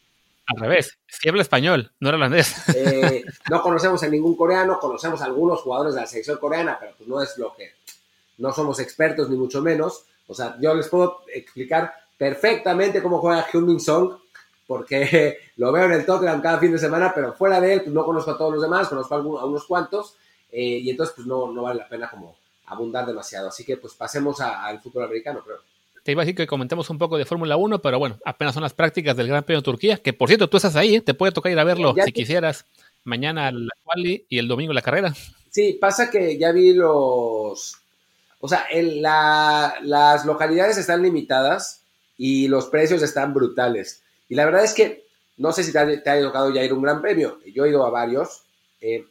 [0.47, 2.55] Al revés, si habla español, no era holandés.
[3.51, 7.09] no conocemos a ningún coreano, conocemos a algunos jugadores de la selección coreana, pero pues
[7.09, 7.73] no es lo que...
[8.39, 10.05] No somos expertos ni mucho menos.
[10.27, 14.13] O sea, yo les puedo explicar perfectamente cómo juega Hyun-Min Song,
[14.69, 17.93] porque lo veo en el Tottenham cada fin de semana, pero fuera de él, pues
[17.93, 20.15] no conozco a todos los demás, conozco a, unos cuantos,
[20.53, 23.49] eh, y entonces pues no, no vale la pena como abundar demasiado.
[23.49, 25.57] Así que pues pasemos al fútbol americano, creo.
[26.05, 28.63] Te iba a decir que comentemos un poco de Fórmula 1, pero bueno, apenas son
[28.63, 31.01] las prácticas del Gran Premio de Turquía, que por cierto, tú estás ahí, ¿eh?
[31.01, 32.67] te puede tocar ir a verlo si quisieras.
[33.03, 35.13] Mañana la quali y el domingo la carrera.
[35.51, 37.79] Sí, pasa que ya vi los...
[38.39, 41.82] O sea, en la, las localidades están limitadas,
[42.17, 44.03] y los precios están brutales.
[44.29, 46.83] Y la verdad es que no sé si te ha, tocado ya ir a un
[46.83, 48.45] gran premio, yo he ido a varios,
[48.81, 49.07] eh,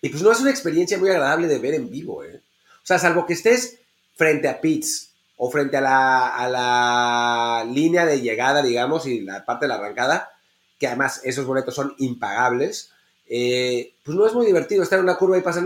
[0.00, 2.40] y pues no es una experiencia muy agradable de ver en vivo, ¿eh?
[2.82, 3.78] O sea, salvo que estés
[4.14, 9.44] frente a pits o frente a la, a la línea de llegada, digamos, y la
[9.44, 10.30] parte de la arrancada,
[10.78, 12.92] que además esos boletos son impagables,
[13.26, 15.64] eh, pues no es muy divertido estar en una curva y pasar...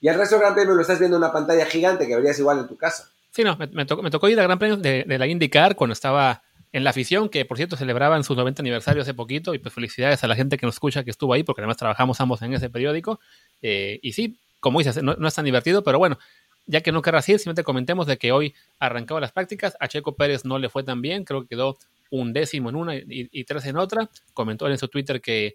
[0.00, 2.38] Y el resto del Gran Premio lo estás viendo en una pantalla gigante que verías
[2.38, 3.10] igual en tu casa.
[3.38, 6.90] Sí, no, me, tocó, ir al Gran Premio de, la IndyCar cuando estaba en la
[6.90, 10.34] afición, que por cierto celebraban su 90 aniversario hace poquito, y pues felicidades a la
[10.34, 13.20] gente que nos escucha que estuvo ahí, porque además trabajamos ambos en ese periódico.
[13.62, 16.18] Eh, y sí, como dices, no, es tan divertido, pero bueno,
[16.66, 20.16] ya que no querrá así, simplemente comentemos de que hoy arrancaba las prácticas, a Checo
[20.16, 21.78] Pérez no le fue tan bien, creo que quedó
[22.10, 24.10] un décimo en una y, tres en otra.
[24.34, 25.54] Comentó en su Twitter que,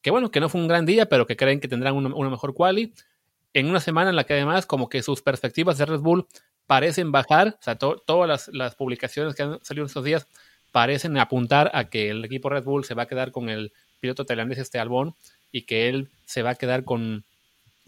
[0.00, 2.30] que, bueno, que no fue un gran día, pero que creen que tendrán una, una
[2.30, 2.94] mejor quali.
[3.52, 6.26] En una semana en la que además como que sus perspectivas de Red Bull
[6.68, 10.28] parecen bajar, o sea, todas las, publicaciones que han salido estos días
[10.70, 14.26] parecen apuntar a que el equipo Red Bull se va a quedar con el piloto
[14.26, 15.14] tailandés este Albón
[15.50, 17.24] y que él se va a quedar con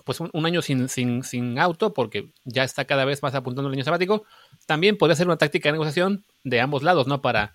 [0.05, 3.75] pues un, año sin, sin, sin, auto porque ya está cada vez más apuntando el
[3.75, 4.25] año sabático.
[4.65, 7.21] También podría ser una táctica de negociación de ambos lados, ¿no?
[7.21, 7.53] Para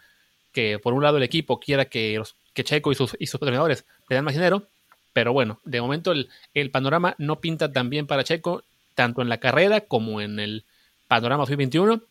[0.52, 3.42] que por un lado el equipo quiera que, los, que Checo y sus, y sus
[3.42, 3.78] le
[4.10, 4.68] den más dinero,
[5.12, 9.30] pero bueno, de momento el, el panorama no pinta tan bien para Checo, tanto en
[9.30, 10.66] la carrera como en el,
[11.08, 12.02] Panorama 2021.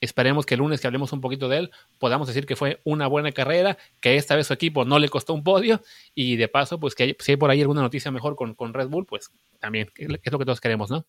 [0.00, 3.06] Esperemos que el lunes que hablemos un poquito de él podamos decir que fue una
[3.06, 5.80] buena carrera, que esta vez su equipo no le costó un podio
[6.14, 8.88] y de paso, pues que si hay por ahí alguna noticia mejor con, con Red
[8.88, 11.06] Bull, pues también es lo que todos queremos, ¿no?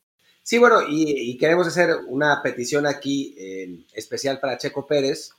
[0.47, 3.35] Sí, bueno, y, queremos hacer una petición aquí
[3.91, 5.31] especial para Checo Pérez,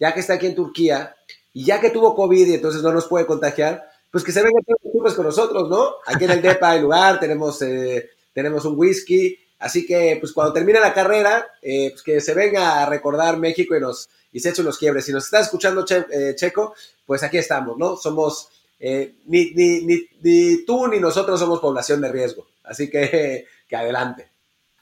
[0.00, 1.14] ya que está aquí en Turquía
[1.52, 4.60] y ya que tuvo COVID y entonces no nos puede contagiar, pues que se venga
[5.14, 5.96] con nosotros, ¿no?
[6.06, 10.52] Aquí en el DEPA hay lugar, tenemos, eh, tenemos un whisky, Así que, pues cuando
[10.52, 14.50] termine la carrera, eh, pues que se venga a recordar México y, nos, y se
[14.50, 15.06] eche unos quiebres.
[15.06, 16.74] Si nos está escuchando eh, Checo,
[17.06, 17.96] pues aquí estamos, ¿no?
[17.96, 22.46] Somos, eh, ni, ni, ni, ni, tú ni nosotros somos población de riesgo.
[22.62, 24.28] Así que, que adelante.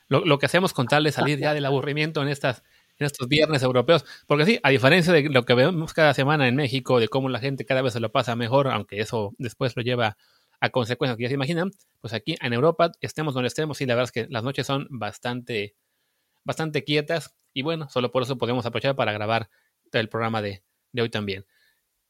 [0.08, 2.64] Lo, lo, que hacemos con tal de salir ya del aburrimiento en estas
[2.98, 6.56] en estos viernes europeos, porque sí, a diferencia de lo que vemos cada semana en
[6.56, 9.82] México, de cómo la gente cada vez se lo pasa mejor, aunque eso después lo
[9.82, 10.16] lleva
[10.62, 13.96] a consecuencias que ya se imaginan, pues aquí en Europa, estemos donde estemos, y la
[13.96, 15.75] verdad es que las noches son bastante,
[16.44, 19.51] bastante quietas, y bueno, solo por eso podemos aprovechar para grabar
[19.90, 21.46] el programa de, de hoy también.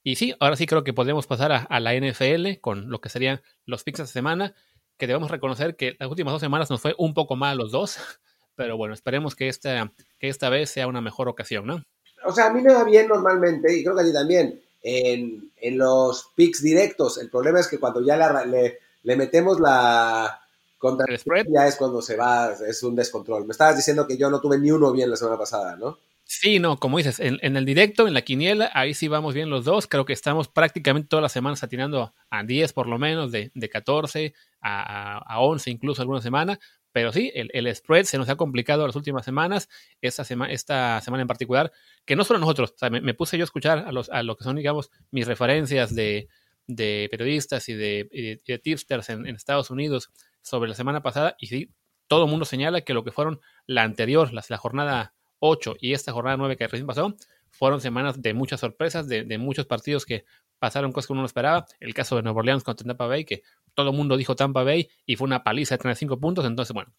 [0.03, 3.09] Y sí, ahora sí creo que podemos pasar a, a, la NFL con lo que
[3.09, 4.55] serían los picks de semana,
[4.99, 7.97] que debemos reconocer que las últimas dos semanas nos fue un poco mal los dos,
[8.55, 11.83] pero bueno, esperemos que esta, que esta vez sea una mejor ocasión, ¿no?
[12.27, 15.51] O sea, a mí me va bien normalmente, y creo que a ti también en,
[15.57, 17.19] en los picks directos.
[17.19, 20.41] El problema es que cuando ya la, le, le, metemos la
[20.79, 21.47] contra ¿El spread?
[21.49, 23.47] ya es cuando se va, es un descontrol.
[23.47, 25.99] Me estabas diciendo que yo no tuve ni uno bien la semana pasada, ¿no?
[26.25, 29.51] Sí, no, como dices, en, en, el directo, en la quiniela, ahí sí vamos bien
[29.51, 29.87] los dos.
[29.87, 33.69] Creo que estamos prácticamente todas las semanas atinando a 10 por lo menos, de, de
[33.69, 36.59] 14 a, a, a 11 incluso alguna semana.
[36.93, 39.69] Pero sí, el, el, spread se nos ha complicado las últimas semanas,
[40.01, 41.73] esta, sema, esta semana en particular,
[42.05, 44.57] que no solo nosotros, me, puse yo a escuchar a, los, a lo que son,
[44.57, 46.29] digamos, mis referencias de,
[46.67, 50.11] de periodistas y de, de, tipsters en, Estados Unidos
[50.43, 51.71] sobre la semana pasada, y sí,
[52.09, 55.95] todo el mundo señala que lo que fueron la anterior, la, la jornada 8 y
[55.95, 57.17] esta jornada 9 que recién pasó,
[57.51, 60.25] fueron semanas de muchas sorpresas, de, de, muchos partidos que
[60.63, 61.67] pasaron cosas que uno no esperaba.
[61.81, 63.43] El caso de Nueva Orleans contra Tampa Bay, que
[63.75, 66.45] todo el mundo dijo Tampa Bay y fue una paliza de 35 puntos.
[66.45, 66.93] Entonces, bueno,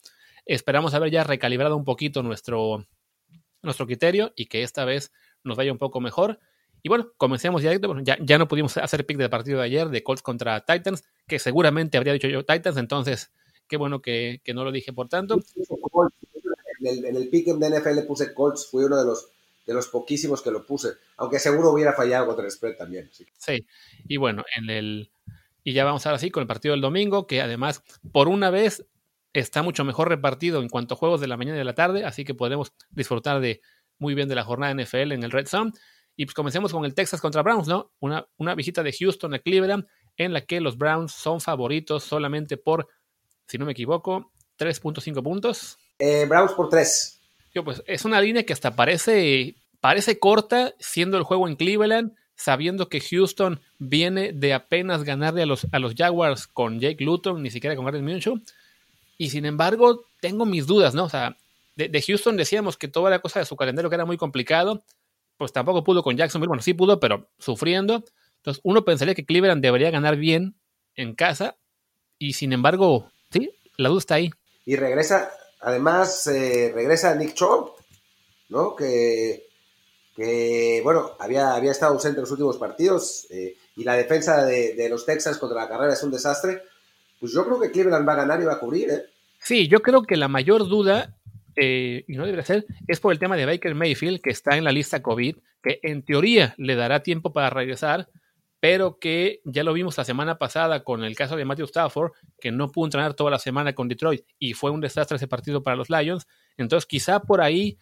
[0.45, 2.86] esperamos haber ya recalibrado un poquito nuestro,
[3.62, 5.13] nuestro criterio y que esta vez
[5.45, 6.39] nos vaya un poco mejor.
[6.82, 7.71] Y bueno, comencemos ya,
[8.02, 11.39] ya, ya no pudimos hacer pick del partido de ayer de Colts contra Titans, que
[11.39, 13.32] seguramente habría dicho yo Titans, entonces
[13.69, 15.39] qué bueno que, que no lo dije por tanto.
[16.82, 19.30] En el, en pick de NFL puse Colts, fui uno de los
[19.65, 23.10] de los poquísimos que lo puse, aunque seguro hubiera fallado contra el spread también.
[23.12, 23.65] Sí, sí.
[24.08, 25.12] y bueno, en el
[25.63, 28.86] y ya vamos ahora sí con el partido del domingo, que además por una vez
[29.32, 32.06] está mucho mejor repartido en cuanto a juegos de la mañana y de la tarde,
[32.06, 33.62] así que podremos disfrutar de
[33.97, 35.71] muy bien de la jornada NFL en el Red Zone.
[36.15, 37.91] Y pues comencemos con el Texas contra Browns, ¿no?
[37.99, 42.58] Una, una visita de Houston a Cleveland en la que los Browns son favoritos solamente
[42.58, 42.88] por,
[43.47, 45.80] si no me equivoco, 3.5 puntos.
[45.97, 47.22] Eh, Browns por 3.
[47.54, 52.89] Pues es una línea que hasta parece, parece corta, siendo el juego en Cleveland, sabiendo
[52.89, 57.52] que Houston viene de apenas ganarle a los, a los Jaguars con Jake Luton, ni
[57.52, 58.42] siquiera con Gardner Minshew.
[59.18, 61.04] Y sin embargo, tengo mis dudas, ¿no?
[61.06, 61.38] O sea,
[61.76, 64.84] de, de, Houston decíamos que toda la cosa de su calendario que era muy complicado,
[65.38, 68.04] pues tampoco pudo con Jacksonville, bueno, sí pudo, pero sufriendo.
[68.38, 70.56] Entonces, uno pensaría que Cleveland debería ganar bien
[70.96, 71.56] en casa,
[72.20, 74.32] y sin embargo, sí, la duda está ahí.
[74.66, 75.32] Y regresa,
[75.63, 77.71] Además, eh, regresa Nick Chubb,
[78.49, 78.76] ¿no?
[78.76, 79.47] Que,
[80.15, 84.88] que, bueno, había, había estado ausente en los últimos partidos eh, y la defensa de,
[84.89, 86.62] los Texans contra la carrera es un desastre.
[87.19, 89.06] Pues yo creo que Cleveland va a ganar y va a cubrir, ¿eh?
[89.39, 91.15] Sí, yo creo que la mayor duda,
[91.56, 94.65] eh, y no debería ser, es por el tema de Baker Mayfield, que está en
[94.65, 98.10] la lista COVID, que en teoría le dará tiempo para regresar,
[98.63, 102.49] pero que ya lo vimos la semana pasada con el caso de Matthew Stafford, que
[102.49, 105.76] no pudo entrenar toda la semana con Detroit y fue un desastre ese partido para
[105.76, 106.26] los Lions.
[106.56, 107.78] Entonces, quizá por ahí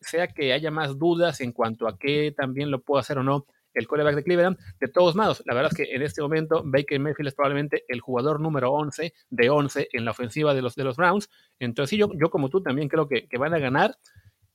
[0.00, 3.44] sea que haya más dudas en cuanto a qué también lo puede hacer o no
[3.74, 4.56] el quarterback de Cleveland.
[4.78, 8.00] De todos modos, la verdad es que en este momento Baker Mayfield es probablemente el
[8.00, 11.28] jugador número 11 de 11 en la ofensiva de los, de los Browns.
[11.58, 13.96] Entonces, sí, yo, yo como tú también creo que, que van a ganar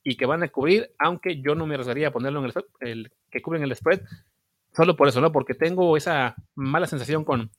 [0.04, 3.12] y que van a cubrir, aunque yo no me arriesgaría a ponerlo en el, el
[3.30, 4.00] que cubren el spread,
[4.76, 5.32] Solo por eso, ¿no?
[5.32, 7.52] Porque tengo esa mala sensación con,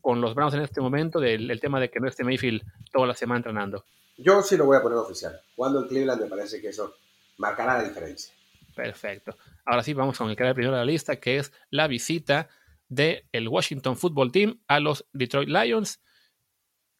[0.00, 3.14] con los Browns en este momento del, tema de que no esté Mayfield toda la
[3.14, 3.84] semana entrenando.
[4.18, 5.40] Yo sí lo voy a poner oficial.
[5.56, 6.94] Cuando en Cleveland me parece que eso
[7.38, 8.34] marcará la diferencia.
[8.74, 9.36] Perfecto.
[9.64, 11.86] Ahora sí, vamos con el que era el primero de la lista, que es la
[11.86, 12.48] visita
[12.88, 16.00] del el Washington Football Team a los Detroit Lions,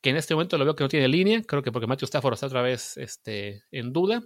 [0.00, 2.34] que en este momento lo veo que no tiene línea, creo que porque Matthew Stafford
[2.34, 4.22] está otra vez este, en duda.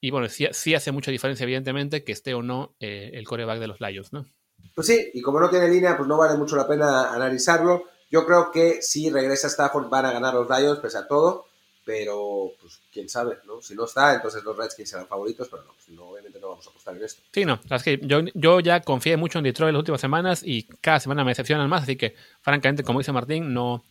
[0.00, 3.58] Y bueno, sí, sí, hace mucha diferencia, evidentemente, que esté o no eh, el coreback
[3.58, 4.26] de los Lions, ¿no?
[4.74, 7.84] Pues sí, y como no tiene línea, pues no vale mucho la pena analizarlo.
[8.10, 11.46] Yo creo que si regresa Stafford van a ganar los Lions, pese a todo,
[11.84, 13.60] pero pues quién sabe, ¿no?
[13.60, 16.66] Si no está, entonces los Redskins serán favoritos, pero no, pues, no obviamente no vamos
[16.66, 17.22] a apostar en esto.
[17.32, 20.64] Sí, no, es que yo, yo ya confié mucho en Detroit las últimas semanas y
[20.80, 23.84] cada semana me decepcionan más, así que francamente, como dice Martín, no,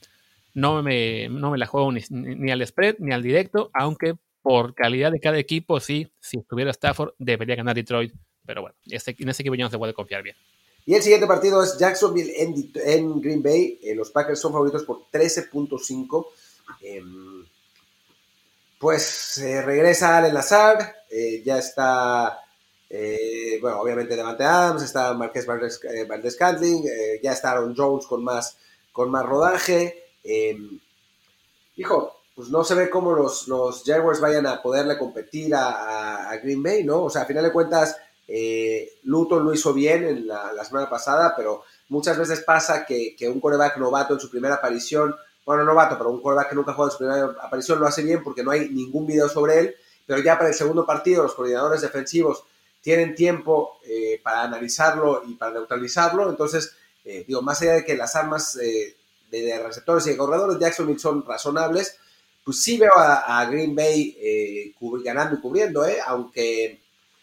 [0.54, 4.73] no, me, no me la juego ni, ni al spread ni al directo, aunque por
[4.73, 8.13] calidad de cada equipo, sí, si estuviera Stafford, debería ganar Detroit.
[8.45, 10.36] Pero bueno, en ese equipo ya no se puede confiar bien.
[10.86, 13.80] Y el siguiente partido es Jacksonville en, en Green Bay.
[13.84, 16.28] Eh, los Packers son favoritos por 13.5.
[16.82, 17.04] Eh,
[18.80, 22.39] Pues regresa Allen Lazar, eh, ya está,
[22.89, 26.84] eh, bueno, obviamente Devante Adams, está Marqués Valdez, Valdez Cantling,
[27.21, 28.58] ya está Aaron Jones con más,
[28.93, 30.06] con más rodaje.
[31.75, 36.63] hijo, pues no se ve cómo los, los Jaguars vayan a poderle competir a, Green
[36.63, 37.04] Bay, ¿no?
[37.04, 37.97] O sea, a final de cuentas,
[38.30, 43.41] eh, Luton lo hizo bien en la, semana pasada, pero muchas veces pasa que, un
[43.41, 45.13] coreback novato en su primera aparición,
[45.45, 48.23] bueno, novato, pero un coreback que nunca jugado en su primera aparición lo hace bien
[48.23, 49.75] porque no hay ningún video sobre él,
[50.08, 52.45] pero ya para el segundo partido los coordinadores defensivos
[52.80, 56.73] tienen tiempo eh, para analizarlo y para neutralizarlo, entonces,
[57.04, 58.95] eh, digo, más allá de que las armas de,
[59.30, 61.97] de receptores y de corredores Jacksonville son razonables,
[62.43, 64.73] pues sí veo a, Green Bay eh,
[65.04, 65.97] ganando y cubriendo, ¿eh?
[66.06, 66.82] aunque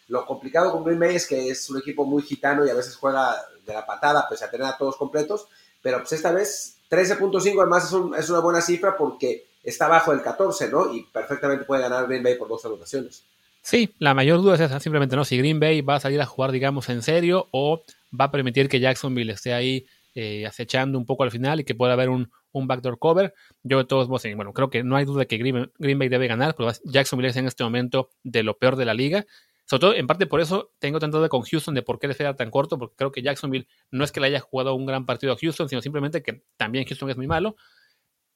[0.08, 2.96] lo complicado con Green Bay es que es un equipo muy gitano y a veces
[2.96, 5.48] juega de la patada, pues a tener a todos completos,
[5.82, 10.70] pero pues esta vez 13.5 además es, una buena cifra porque está bajo el 14,
[10.70, 10.94] ¿no?
[10.94, 13.24] Y perfectamente puede ganar Green Bay por dos anotaciones.
[13.62, 16.52] Sí, la mayor duda es simplemente no si Green Bay va a salir a jugar,
[16.52, 17.82] digamos, en serio o
[18.18, 19.86] va a permitir que Jacksonville esté ahí
[20.18, 23.34] eh, acechando un poco al final y que pueda haber un, un backdoor cover.
[23.62, 26.54] Yo de todos modos, bueno, creo que no hay duda que Green, Bay debe ganar,
[26.56, 29.26] pero Jacksonville es en este momento de lo peor de la liga.
[29.66, 32.14] Sobre todo, en parte por eso tengo tanto de con Houston de por qué le
[32.14, 35.04] queda tan corto, porque creo que Jacksonville no es que le haya jugado un gran
[35.04, 37.56] partido a Houston, sino simplemente que también Houston es muy malo.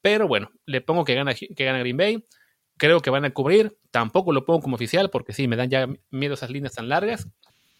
[0.03, 2.27] Pero bueno, le pongo que gana, que gana Green Bay.
[2.77, 3.79] Creo que van a cubrir.
[3.91, 7.27] Tampoco lo pongo como oficial, porque sí, me dan ya miedo esas líneas tan largas.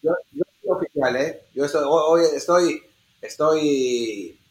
[0.01, 1.41] Yo, soy oficial, ¿eh?
[1.53, 2.81] Yo estoy,
[3.21, 4.41] estoy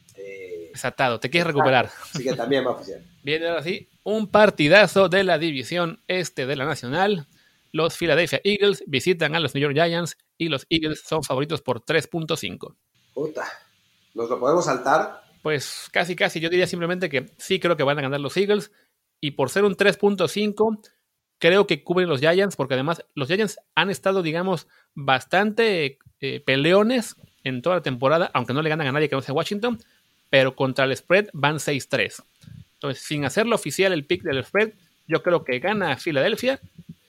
[0.73, 1.91] Desatado, te quieres recuperar.
[2.03, 3.03] Así que también va oficial.
[3.23, 7.27] Bien, ahora sí, un partidazo de la división este de la Nacional.
[7.73, 11.85] Los Philadelphia Eagles visitan a los New York Giants y los Eagles son favoritos por
[11.85, 12.75] 3.5.
[13.15, 13.45] Puta,
[14.15, 15.23] ¿nos lo podemos saltar?
[15.43, 16.41] Pues casi, casi.
[16.41, 18.73] Yo diría simplemente que sí creo que van a ganar los Eagles.
[19.21, 20.81] Y por ser un 3.5,
[21.39, 27.17] creo que cubren los Giants, porque además los Giants han estado, digamos, bastante eh, peleones
[27.45, 29.79] en toda la temporada, aunque no le ganan a nadie que no sea Washington
[30.31, 32.23] pero contra el spread van 6-3.
[32.75, 34.71] Entonces, sin hacerlo oficial el pick del spread,
[35.07, 36.61] yo creo que gana Filadelfia,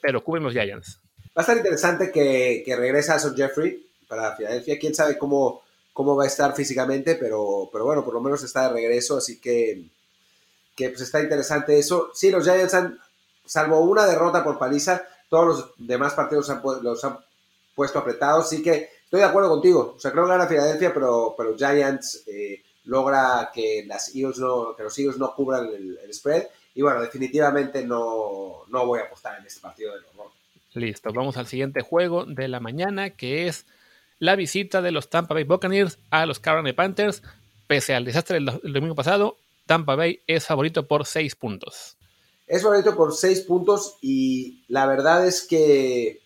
[0.01, 0.99] pero cubren los Giants.
[1.29, 4.79] Va a estar interesante que, que regrese Son Jeffrey para Filadelfia.
[4.79, 5.61] Quién sabe cómo,
[5.93, 9.39] cómo va a estar físicamente, pero, pero bueno, por lo menos está de regreso, así
[9.39, 9.83] que,
[10.75, 12.09] que pues está interesante eso.
[12.13, 12.99] Sí, los Giants han,
[13.45, 17.17] salvo una derrota por paliza, todos los demás partidos los han
[17.75, 19.93] puesto apretados, así que estoy de acuerdo contigo.
[19.95, 22.23] O sea, creo que gana Filadelfia, pero, pero Giants...
[22.27, 26.47] Eh, logra que, las Eagles no, que los Eagles no cubran el, spread.
[26.73, 30.31] Y bueno, definitivamente no, no, voy a apostar en este partido del horror.
[30.73, 33.65] Listo, vamos al siguiente juego de la mañana, que es
[34.19, 37.21] la visita de los Tampa Bay Buccaneers a los Carolina Panthers.
[37.67, 41.97] Pese al desastre del, domingo pasado, Tampa Bay es favorito por 6 puntos.
[42.47, 46.21] Es favorito por 6 puntos y la verdad es que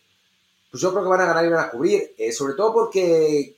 [0.75, 3.55] pues yo creo que van a ganar y van a cubrir, eh, sobre todo porque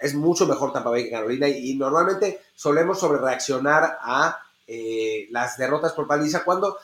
[0.00, 5.94] es mucho mejor Tampa Bay que Carolina y, normalmente solemos sobrereaccionar a eh, las derrotas
[5.94, 6.78] por paliza cuando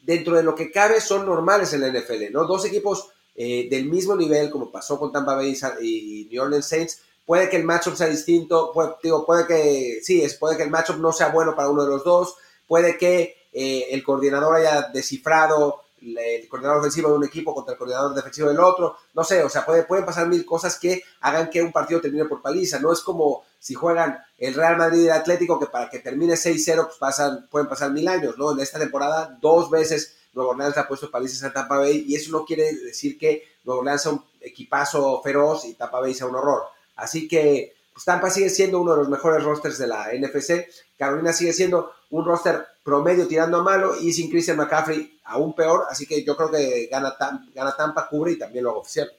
[0.00, 2.44] dentro de lo que cabe son normales en la NFL, ¿no?
[2.44, 7.00] Dos equipos eh, del mismo nivel, como pasó con Tampa Bay y New Orleans Saints,
[7.26, 10.98] puede que el matchup sea distinto, puede, digo, puede que, sí, puede que el matchup
[10.98, 12.36] no sea bueno para uno de los dos,
[12.68, 17.78] puede que eh, el coordinador haya descifrado el coordinador ofensivo de un equipo contra el
[17.78, 21.50] coordinador defensivo del otro, no sé, o sea, puede, pueden pasar mil cosas que hagan
[21.50, 25.06] que un partido termine por paliza, no es como si juegan el Real Madrid y
[25.06, 28.52] el Atlético, que para que termine 6-0 pues pasan, pueden pasar mil años, ¿no?
[28.52, 32.30] En esta temporada dos veces Nuevo Orleans ha puesto palizas a Tampa Bay y eso
[32.32, 36.34] no quiere decir que Nuevo Orleans sea un equipazo feroz y Tampa Bay sea un
[36.34, 36.64] horror.
[36.96, 40.66] Así que Tampa sigue siendo uno de los mejores rosters de la NFC,
[40.98, 45.84] Carolina sigue siendo un roster promedio tirando a malo y sin Christian McCaffrey aún peor,
[45.88, 47.14] así que yo creo que gana,
[47.54, 49.10] gana Tampa, cubre y también lo hago oficial.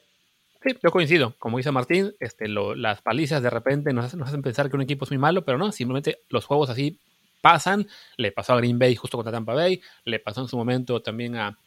[0.66, 1.36] Sí, yo coincido.
[1.38, 4.82] Como dice Martín, este, las palizas de repente nos hacen, nos hacen, pensar que un
[4.82, 7.00] equipo es muy malo, pero no, simplemente los juegos así
[7.42, 7.88] pasan.
[8.18, 11.36] Le pasó a Green Bay justo contra Tampa Bay, le pasó en su momento también
[11.36, 11.58] a,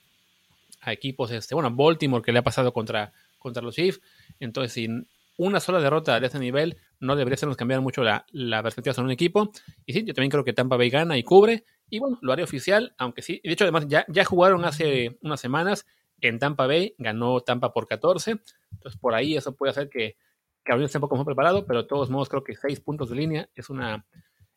[0.80, 4.00] a equipos, este, bueno, a Baltimore que le ha pasado contra, contra los Chiefs.
[4.40, 5.06] Entonces, sin
[5.36, 9.06] una sola derrota de ese nivel no debería hacernos cambiar mucho la, la perspectiva sobre
[9.06, 9.50] un equipo.
[9.86, 11.64] Y sí, yo también creo que Tampa Bay gana y cubre.
[11.90, 13.40] Y bueno, lo haré oficial, aunque sí.
[13.42, 15.86] De hecho, además, ya, ya jugaron hace unas semanas
[16.20, 18.36] en Tampa Bay, ganó Tampa por 14.
[18.72, 20.16] Entonces, por ahí eso puede hacer que
[20.62, 23.16] Carolina esté un poco más preparado, pero de todos modos creo que 6 puntos de
[23.16, 24.04] línea es una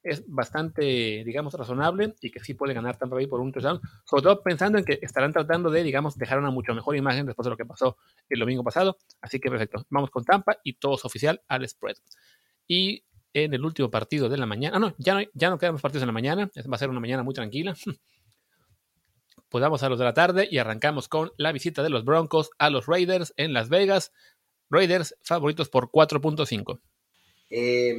[0.03, 4.23] es bastante, digamos, razonable y que sí puede ganar Tampa Bay por un touchdown, sobre
[4.23, 7.51] todo pensando en que estarán tratando de, digamos, dejar una mucho mejor imagen después de
[7.51, 7.97] lo que pasó
[8.29, 8.97] el domingo pasado.
[9.21, 11.97] Así que perfecto, vamos con Tampa y todos oficial al spread.
[12.67, 13.03] Y
[13.33, 14.77] en el último partido de la mañana.
[14.77, 16.51] Ah, no, ya no, ya no quedan partidos en la mañana.
[16.55, 17.75] Va a ser una mañana muy tranquila.
[19.49, 22.51] Pues vamos a los de la tarde y arrancamos con la visita de los Broncos
[22.57, 24.13] a los Raiders en Las Vegas.
[24.69, 26.79] Raiders favoritos por 4.5.
[27.49, 27.97] Eh,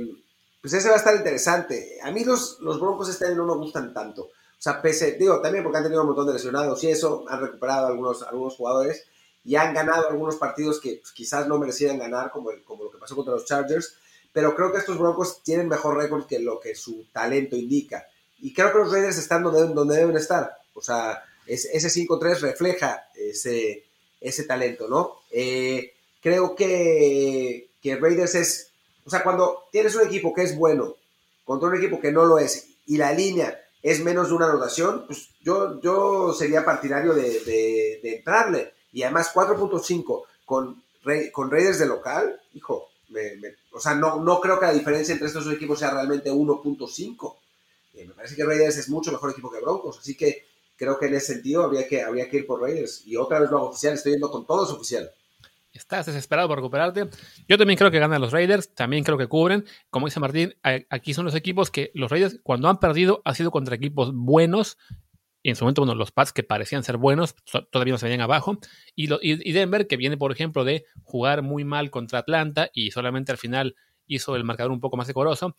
[0.62, 1.98] pues ese va a estar interesante.
[2.02, 4.22] A mí los, los Broncos este no me gustan tanto.
[4.22, 7.42] O sea, pese, digo, también porque han tenido un montón de lesionados y eso, han
[7.42, 9.04] recuperado algunos, algunos jugadores
[9.44, 12.98] y han ganado algunos partidos que pues, quizás no merecieran ganar, como, como lo que
[12.98, 13.98] pasó contra los Chargers,
[14.32, 18.06] pero creo que estos Broncos tienen mejor récord que lo que su talento indica.
[18.40, 20.56] Y creo que los Raiders están donde, donde deben estar.
[20.74, 23.84] O sea, ese 5-3 refleja ese,
[24.20, 25.18] ese talento, ¿no?
[25.30, 28.70] Eh, creo que, que Raiders es,
[29.04, 30.96] o sea, cuando tienes un equipo que es bueno
[31.44, 35.06] contra un equipo que no lo es y la línea es menos de una anotación,
[35.06, 38.72] pues yo, yo sería partidario de, de, entrarle.
[38.92, 40.82] Y además 4.5 con,
[41.32, 42.88] con Raiders de local, hijo,
[43.72, 47.36] o sea, no, no creo que la diferencia entre estos dos equipos sea realmente 1.5.
[47.94, 50.46] Eh, me parece que Raiders es mucho mejor equipo que Broncos, así que
[50.76, 53.06] creo que en ese sentido habría que, habría que ir por Raiders.
[53.06, 55.10] Y otra vez lo hago oficial, estoy yendo con todos oficial.
[55.72, 57.08] Estás desesperado por recuperarte.
[57.48, 59.64] Yo también creo que ganan los Raiders, también creo que cubren.
[59.88, 60.54] Como dice Martín,
[60.90, 64.76] aquí son los equipos que los Raiders, cuando han perdido, ha sido contra equipos buenos.
[65.42, 67.34] Y en su momento, bueno, los Pats que parecían ser buenos,
[67.70, 68.58] todavía no se veían abajo.
[68.94, 73.38] Y, Denver, que viene, por ejemplo, de jugar muy mal contra Atlanta y solamente al
[73.38, 73.74] final
[74.06, 75.56] hizo el marcador un poco más decoroso.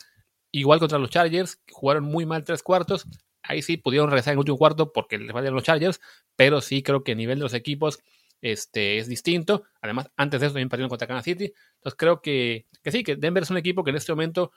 [0.51, 3.07] Igual contra los Chargers, jugaron muy mal tres cuartos.
[3.41, 5.99] Ahí sí pudieron regresar en el último cuarto porque les valían los Chargers,
[6.37, 7.99] pero sí creo que a nivel de los equipos
[8.41, 9.63] este, es distinto.
[9.81, 11.53] Además, antes de eso también perdieron contra Kansas City.
[11.75, 14.53] Entonces creo que, que sí, que Denver es un equipo que en este momento,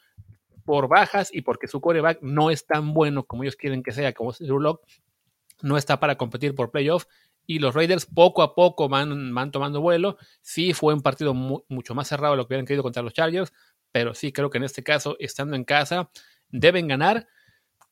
[0.64, 4.12] por bajas y porque su coreback no es tan bueno como ellos quieren que sea,
[4.12, 4.78] como es Drew
[5.62, 7.06] no está para competir por playoff.
[7.46, 10.18] Y los Raiders poco a poco van, van tomando vuelo.
[10.42, 13.52] Sí fue un partido mucho más cerrado de lo que hubieran querido contra los Chargers,
[13.92, 16.10] pero sí creo que en este caso, estando en casa,
[16.48, 17.28] deben ganar.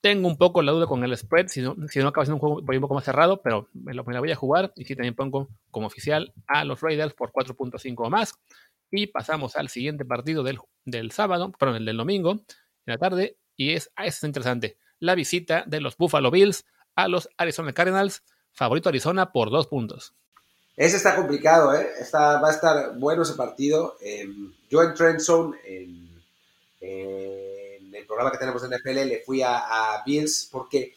[0.01, 2.41] Tengo un poco la duda con el spread, si no, si no acaba siendo un
[2.41, 5.49] juego un poco más cerrado, pero me, la voy a jugar y sí también pongo
[5.71, 8.35] como oficial a los Raiders por 4.5 o más.
[8.91, 13.39] Y pasamos al siguiente partido del, del sábado, perdón, el del domingo, en la tarde,
[13.57, 16.67] y es, ah, es interesante, la visita de los Buffalo Bills
[16.97, 18.23] a los Arizona Cardinals,
[18.53, 20.13] favorito Arizona por dos puntos.
[20.77, 21.89] Ese está complicado, ¿eh?
[22.01, 23.97] Está, va a estar bueno ese partido.
[24.01, 26.05] Em, yo en Trend Zone, en
[27.95, 30.95] el programa que tenemos en NFL, le fui a, Bills porque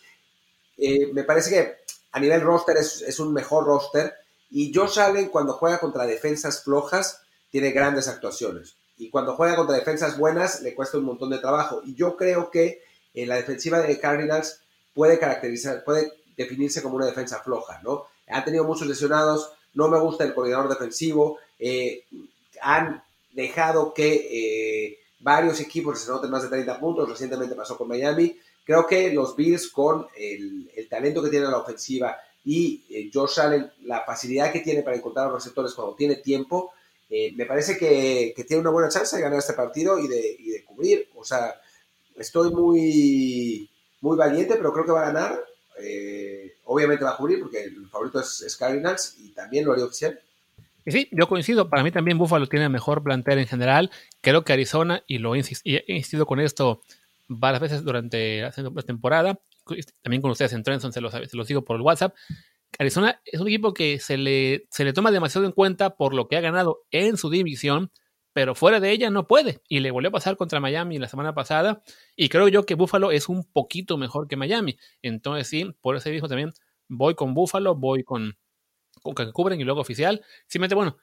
[0.77, 1.75] eh, me parece que
[2.11, 4.13] a nivel roster es, un mejor roster
[4.49, 7.21] y Josh Allen cuando juega contra defensas flojas
[7.51, 11.81] tiene grandes actuaciones y cuando juega contra defensas buenas le cuesta un montón de trabajo
[11.85, 12.81] y yo creo que
[13.13, 14.61] en la defensiva de Cardinals
[14.97, 18.07] puede caracterizar, puede definirse como una defensa floja, ¿no?
[18.27, 22.03] Han tenido muchos lesionados, no me gusta el coordinador defensivo, eh,
[22.61, 28.37] han dejado que varios equipos se anoten más de 30 puntos, recientemente pasó con Miami.
[28.63, 33.71] Creo que los Bills con el, talento que tiene la ofensiva y eh, Josh Allen,
[33.83, 36.71] la facilidad que tiene para encontrar los receptores cuando tiene tiempo,
[37.09, 41.09] eh, me parece que, tiene una buena chance de ganar este partido y de, cubrir.
[41.15, 41.55] O sea,
[42.15, 43.69] estoy muy,
[44.01, 45.39] muy valiente, pero creo que va a ganar.
[45.79, 49.85] Eh, obviamente va a cubrir porque el favorito es, es Cardinals y también lo haría
[49.85, 50.19] oficial.
[50.85, 51.69] Sí, yo coincido.
[51.69, 53.91] Para mí también Buffalo tiene mejor plantel en general.
[54.21, 56.81] Creo que Arizona, y lo he insistido con esto
[57.27, 59.39] varias veces durante la temporada,
[60.01, 62.15] también con ustedes en Trenson, se los, se los digo por el WhatsApp.
[62.79, 66.27] Arizona es un equipo que se le, se le toma demasiado en cuenta por lo
[66.27, 67.91] que ha ganado en su división,
[68.37, 69.63] pero fuera de ella no puede.
[69.67, 71.81] Y le volvió a pasar contra Miami la semana pasada.
[72.15, 74.77] Y creo yo que Buffalo es un poquito mejor que Miami.
[75.01, 76.53] Entonces, sí, por ese dijo también,
[76.87, 78.37] voy con Buffalo, voy con,
[79.15, 80.23] que cubren y luego oficial.
[80.45, 80.97] Simplemente, bueno,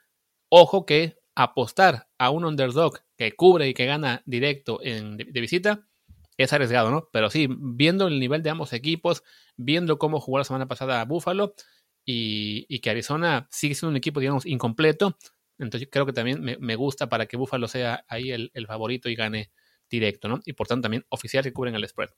[0.48, 5.88] ojo que apostar a un underdog que cubre y que gana directo en, de, visita
[6.36, 7.08] es arriesgado, ¿no?
[7.12, 9.24] Pero sí, viendo el nivel de ambos equipos,
[9.56, 11.56] viendo cómo jugó la semana pasada Buffalo
[12.04, 15.16] y, que Arizona sigue siendo un equipo, digamos, incompleto,
[15.58, 19.50] entonces creo que también me, gusta para que Buffalo sea ahí el, favorito y gane
[19.90, 20.40] directo, ¿no?
[20.44, 22.10] Y por tanto también oficial que cubren el spread.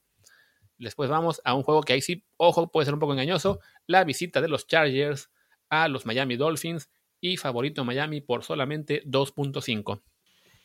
[0.79, 4.05] Después vamos a un juego que ahí sí, ojo, puede ser un poco engañoso, la
[4.05, 5.31] visita de los Chargers
[5.69, 6.89] a los Miami Dolphins
[7.21, 10.03] y favorito Miami por solamente 2.5.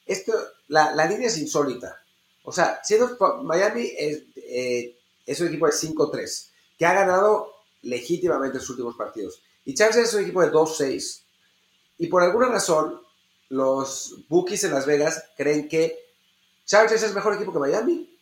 [0.05, 0.34] Esto,
[0.67, 1.97] la, la, línea es insólita.
[2.43, 7.53] O sea, siendo Miami es, eh, es un equipo de 5-3, que ha ganado
[7.84, 9.41] legítimamente sus últimos partidos.
[9.63, 11.24] Y Chargers es un equipo de 2-6.
[12.01, 12.99] Y por alguna razón,
[13.49, 15.99] los bookies en Las Vegas creen que
[16.65, 18.17] Chargers es mejor equipo que Miami.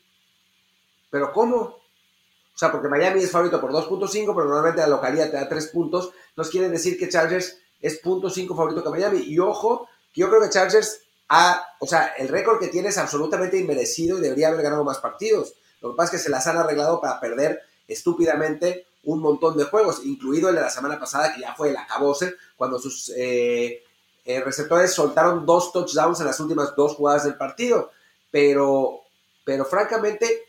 [1.09, 1.59] ¿Pero cómo?
[1.59, 5.67] O sea, porque Miami es favorito por 2.5, pero normalmente la localidad te da 3
[5.67, 6.11] puntos.
[6.27, 9.19] Entonces quiere decir que Chargers es 0.5 favorito que Miami.
[9.19, 10.99] Y ojo, que yo creo que Chargers
[11.29, 14.97] ha, o sea, el récord que tiene es absolutamente inmerecido y debería haber ganado más
[14.97, 15.53] partidos.
[15.79, 19.63] Lo que pasa es que se las han arreglado para perder estúpidamente un montón de
[19.63, 23.83] juegos, incluido el de la semana pasada, que ya fue el acabose, cuando sus eh,
[24.25, 27.91] eh, receptores soltaron dos touchdowns en las últimas dos jugadas del partido.
[28.31, 29.01] Pero,
[29.43, 30.45] pero francamente,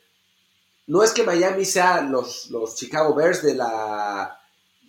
[0.88, 4.38] no es que Miami sea los, los Chicago Bears de, la,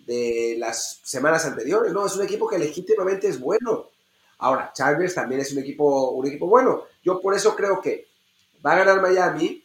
[0.06, 3.88] de las semanas anteriores, no, es un equipo que legítimamente es bueno.
[4.38, 6.82] Ahora, Chargers también es un equipo, un equipo bueno.
[7.04, 8.08] Yo por eso creo que
[8.64, 9.64] va a ganar Miami,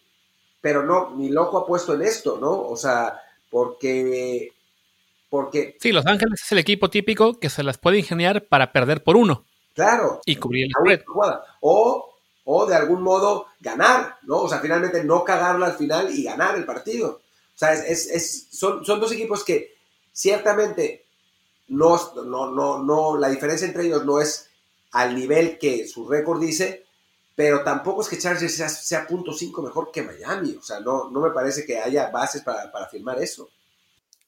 [0.62, 2.52] pero no, mi loco ha puesto en esto, ¿no?
[2.52, 3.20] O sea,
[3.50, 4.54] porque
[5.30, 9.04] porque sí, Los Ángeles es el equipo típico que se las puede ingeniar para perder
[9.04, 9.46] por uno.
[9.74, 10.22] Claro.
[10.26, 11.02] Y cubrir el spread.
[11.62, 14.38] O, o de algún modo ganar, ¿no?
[14.38, 17.22] O sea, finalmente no cagarla al final y ganar el partido.
[17.54, 19.76] O sea, es, es, son, son dos equipos que
[20.12, 21.06] ciertamente
[21.68, 24.50] no, no, no, no, la diferencia entre ellos no es
[24.92, 26.87] al nivel que su récord dice,
[27.38, 30.56] pero tampoco es que Chargers sea, sea punto .5 mejor que Miami.
[30.56, 33.52] O sea, no, no me parece que haya bases para, para afirmar eso.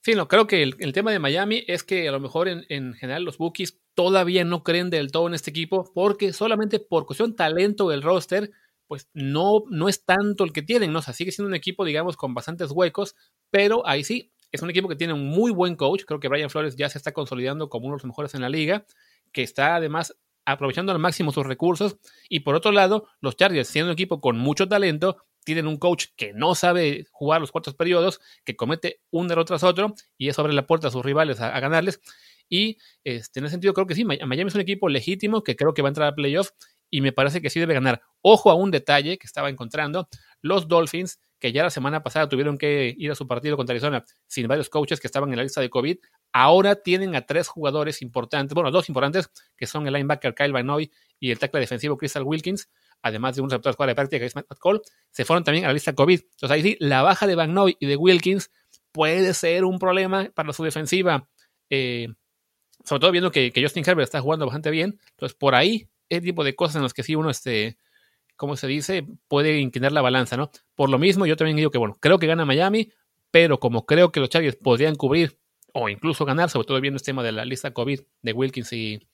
[0.01, 2.93] Sí, no, creo que el, tema de Miami es que a lo mejor en, en,
[2.93, 7.35] general los bookies todavía no creen del todo en este equipo porque solamente por cuestión
[7.35, 8.51] talento del roster,
[8.85, 10.99] pues no, no es tanto el que tienen, ¿no?
[10.99, 13.15] O sea, sigue siendo un equipo, digamos, con bastantes huecos,
[13.49, 16.03] pero ahí sí, es un equipo que tiene un muy buen coach.
[16.05, 18.49] Creo que Brian Flores ya se está consolidando como uno de los mejores en la
[18.49, 18.85] liga,
[19.31, 20.15] que está además
[20.51, 21.97] aprovechando al máximo sus recursos.
[22.29, 26.07] Y por otro lado, los Chargers, siendo un equipo con mucho talento, tienen un coach
[26.15, 30.41] que no sabe jugar los cuartos periodos, que comete un error tras otro y eso
[30.41, 32.01] abre la puerta a sus rivales a, ganarles.
[32.49, 35.73] Y este, en ese sentido creo que sí, Miami es un equipo legítimo que creo
[35.73, 36.51] que va a entrar a playoff
[36.89, 38.01] y me parece que sí debe ganar.
[38.21, 40.07] Ojo a un detalle que estaba encontrando,
[40.41, 44.03] los Dolphins, que ya la semana pasada tuvieron que ir a su partido contra Arizona
[44.27, 45.97] sin varios coaches que estaban en la lista de COVID,
[46.33, 50.65] ahora tienen a tres jugadores importantes, bueno, dos importantes, que son el linebacker Kyle Van
[50.65, 52.69] Noy y el tackle defensivo Crystal Wilkins,
[53.01, 54.81] además de un receptor de de práctica que es Matt Cole,
[55.11, 56.19] se fueron también a la lista COVID.
[56.19, 58.51] Entonces ahí sí, la baja de Van Noy y de Wilkins
[58.91, 61.27] puede ser un problema para su defensiva.
[61.69, 62.07] Eh,
[62.83, 64.99] sobre todo viendo que, Justin Herbert está jugando bastante bien.
[65.11, 67.77] Entonces, por ahí, ese tipo de cosas en las que sí uno, este,
[68.39, 70.49] como se dice, puede inclinar la balanza, ¿no?
[70.73, 72.89] Por lo mismo, yo también digo que, bueno, creo que gana Miami,
[73.31, 75.37] pero como creo que los Chargers podrían cubrir
[75.73, 79.05] o incluso ganar, sobre todo viendo este tema de la lista COVID de Wilkins y,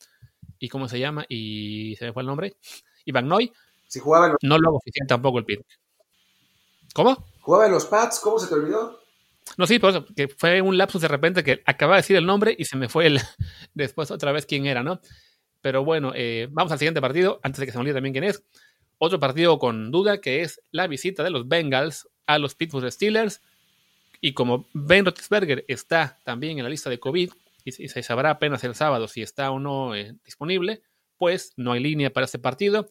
[0.59, 1.25] y ¿cómo se llama?
[1.27, 2.55] Y se me fue el nombre.
[3.03, 3.51] Y Van Noy,
[3.87, 5.61] si jugaba No lo oficial tampoco el pit.
[6.93, 7.25] ¿Cómo?
[7.41, 8.19] ¿Jugaba en los Pats?
[8.19, 8.99] ¿Cómo se te olvidó?
[9.57, 12.55] No, sí, pues que fue un lapsus de repente que acababa de decir el nombre
[12.55, 13.19] y se me fue el
[13.73, 15.01] después otra vez quién era, ¿no?
[15.61, 18.25] Pero bueno, eh, vamos al siguiente partido, antes de que se me olvide también quién
[18.25, 18.43] es.
[18.97, 23.41] Otro partido con duda que es la visita de los Bengals a los Pittsburgh Steelers.
[24.21, 27.31] Y como Ben Roethlisberger está también en la lista de COVID
[27.65, 30.83] y se sabrá apenas el sábado si está o no eh, disponible,
[31.17, 32.87] pues no hay línea para este partido.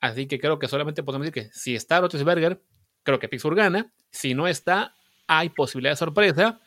[0.00, 2.60] Así que creo que solamente podemos decir que si está Roethlisberger,
[3.02, 3.92] creo que Pittsburgh gana.
[4.10, 4.94] Si no está,
[5.26, 6.60] hay posibilidad de sorpresa.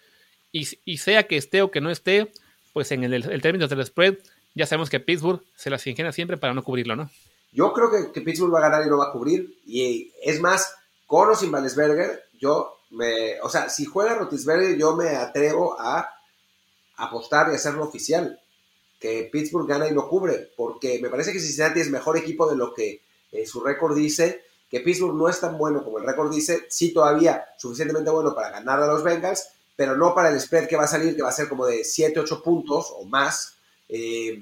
[0.52, 2.32] Y, sea que esté o que no esté,
[2.74, 4.18] pues en el, término del spread,
[4.56, 7.12] ya sabemos que Pittsburgh se las ingenia siempre para no cubrirlo, ¿no?
[7.52, 9.60] Yo creo que, Pittsburgh va a ganar y no va a cubrir.
[9.66, 10.74] Y es más,
[11.06, 11.52] con o sin
[12.40, 13.40] yo me.
[13.42, 16.10] O sea, si juega Roethlisberger, yo me atrevo a
[16.98, 18.40] apostar y hacerlo oficial.
[19.00, 20.52] Que Pittsburgh gana y no cubre.
[20.56, 24.44] Porque me parece que Cincinnati es mejor equipo de lo que eh, su récord dice
[24.70, 28.50] que Pittsburgh no es tan bueno como el récord dice, sí todavía suficientemente bueno para
[28.50, 31.30] ganar a los Bengals, pero no para el spread que va a salir, que va
[31.30, 33.56] a ser como de 7, 8 puntos o más,
[33.88, 34.42] eh,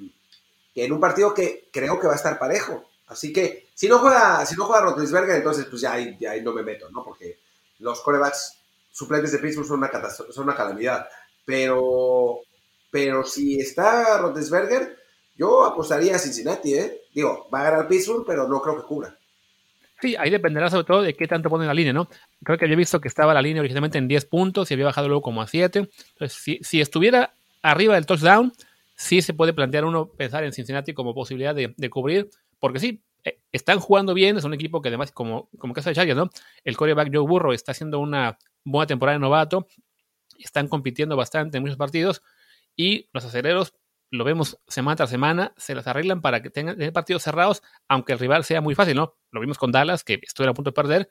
[0.74, 2.84] en un partido que creo que va a estar parejo.
[3.08, 6.54] Así que si no juega, si no juega Rotlisberger, entonces pues ya ahí, ya no
[6.54, 7.04] me meto, ¿no?
[7.04, 7.40] Porque
[7.80, 8.58] los corebacks
[8.92, 11.08] suplentes de Pittsburgh son una, son una calamidad.
[11.46, 12.40] Pero,
[12.90, 14.98] pero si está Rotlisberger,
[15.36, 17.02] yo apostaría a Cincinnati, ¿eh?
[17.14, 19.16] Digo, va a ganar Pittsburgh, pero no creo que cubra.
[20.02, 22.10] Sí, ahí dependerá sobre todo de qué tanto ponen la línea, ¿no?
[22.44, 25.08] Creo que había visto que estaba la línea originalmente en 10 puntos y había bajado
[25.08, 25.80] luego como a 7.
[25.80, 28.54] Entonces, si, estuviera arriba del touchdown,
[28.96, 32.30] sí se puede plantear uno pensar en Cincinnati como posibilidad de, cubrir,
[32.66, 35.96] porque sí, eh, están jugando bien, es un equipo que además, como, como caso de
[35.96, 36.32] Chargers, ¿no?
[36.64, 39.68] El coreback Joe Burrow está haciendo una buena temporada de novato,
[40.40, 42.24] están compitiendo bastante en muchos partidos
[42.76, 43.76] y los aceleros
[44.10, 48.20] lo vemos semana tras semana, se las arreglan para que tengan partidos cerrados, aunque el
[48.20, 49.16] rival sea muy fácil, ¿no?
[49.30, 51.10] Lo vimos con Dallas, que estuvo a punto de perder,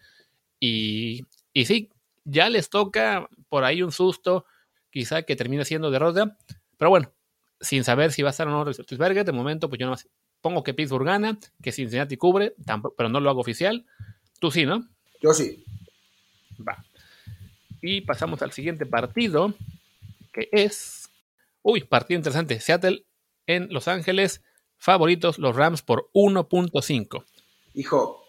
[0.59, 1.24] y,
[1.55, 1.90] sí,
[2.24, 4.46] ya les toca por ahí un susto,
[4.90, 6.36] quizá que termine siendo derrota,
[6.78, 7.12] pero bueno,
[7.61, 10.09] sin saber si va a estar o no Roethlisberger, de momento, pues yo nomás
[10.45, 12.55] pongo que Pittsburgh gana, que Cincinnati cubre,
[12.99, 13.86] pero no lo hago oficial.
[14.38, 14.86] Tú sí, ¿no?
[15.22, 15.64] Yo sí.
[16.61, 16.84] Va.
[17.80, 19.55] Y pasamos al siguiente partido,
[20.34, 21.05] que es
[21.64, 22.61] Uy, partido interesante.
[22.61, 23.07] Seattle
[23.47, 24.42] en Los Ángeles,
[24.76, 27.24] favoritos los Rams por 1.5.
[27.72, 28.26] Hijo,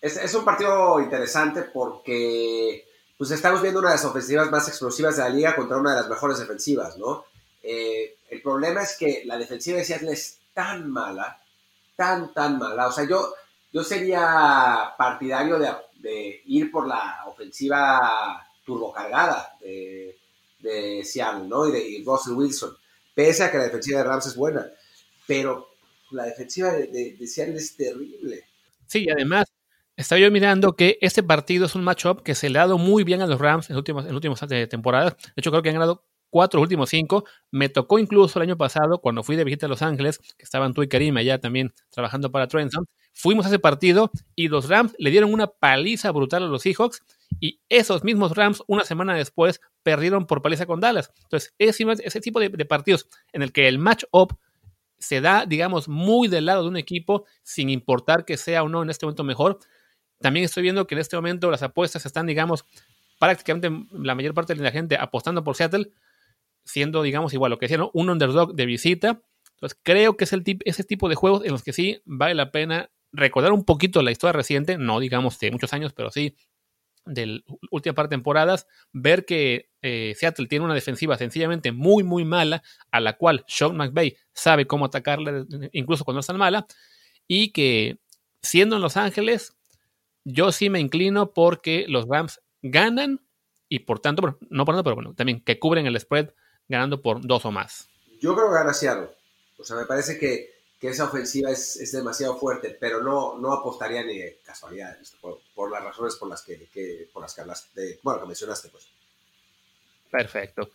[0.00, 2.84] es, un partido interesante porque
[3.16, 6.00] pues estamos viendo una de las ofensivas más explosivas de la liga contra una de
[6.00, 7.26] las mejores defensivas, ¿no?
[7.62, 11.40] Eh, el problema es que la defensiva de Seattle es tan mala,
[11.94, 12.88] tan, tan mala.
[12.88, 13.32] O sea, yo,
[13.72, 20.18] yo sería partidario de, ir por la ofensiva turbocargada de,
[20.58, 21.68] de Seattle, ¿no?
[21.68, 22.76] Y de Russell Wilson,
[23.14, 24.66] pese a que la defensiva de Rams es buena.
[25.28, 25.68] Pero
[26.10, 28.44] la defensiva de, de Seattle es terrible.
[28.88, 29.46] Sí, además,
[29.96, 33.04] estaba yo mirando que este partido es un matchup que se le ha dado muy
[33.04, 35.16] bien a los Rams en últimas, en últimas temporadas.
[35.16, 37.24] De hecho, creo que han ganado cuatro últimos cinco.
[37.50, 40.74] Me tocó incluso el año pasado, cuando fui de visita a Los Ángeles, que estaban
[40.74, 42.86] tú y Karim allá también trabajando para Trenton.
[43.12, 47.02] Fuimos a ese partido y los Rams le dieron una paliza brutal a los Seahawks.
[47.40, 51.12] Y esos mismos Rams, una semana después, perdieron por paliza con Dallas.
[51.24, 54.38] Entonces, ese, ese tipo de, de partidos en el que el match-up
[54.98, 58.82] se da, digamos, muy del lado de un equipo, sin importar que sea o no
[58.82, 59.58] en este momento mejor,
[60.20, 62.64] también estoy viendo que en este momento las apuestas están, digamos,
[63.18, 65.90] prácticamente la mayor parte de la gente apostando por Seattle,
[66.68, 69.22] siendo, digamos, igual lo que decía, un underdog de visita.
[69.54, 72.52] Entonces, creo que es el ese tipo de juegos en los que sí vale la
[72.52, 76.36] pena recordar un poquito la historia reciente, no digamos de muchos años, pero sí
[77.06, 82.26] de última par de temporadas, ver que eh, Seattle tiene una defensiva sencillamente muy, muy
[82.26, 86.66] mala, a la cual Sean McVay sabe cómo atacarle, incluso cuando es tan mala,
[87.26, 87.98] y que
[88.42, 89.56] siendo en Los Ángeles,
[90.24, 93.22] yo sí me inclino porque los Rams ganan
[93.68, 96.30] y por tanto, no por tanto, pero bueno, también que cubren el spread
[96.68, 97.88] ganando por dos o más.
[98.20, 99.08] Yo creo que gana Seattle.
[99.58, 104.18] O sea, me parece que, esa ofensiva es, demasiado fuerte, pero no, no apostaría ni
[104.18, 104.96] de casualidad
[105.54, 108.86] por, las razones por las que, por las que hablaste, bueno, que mencionaste, pues.
[110.10, 110.70] Perfecto.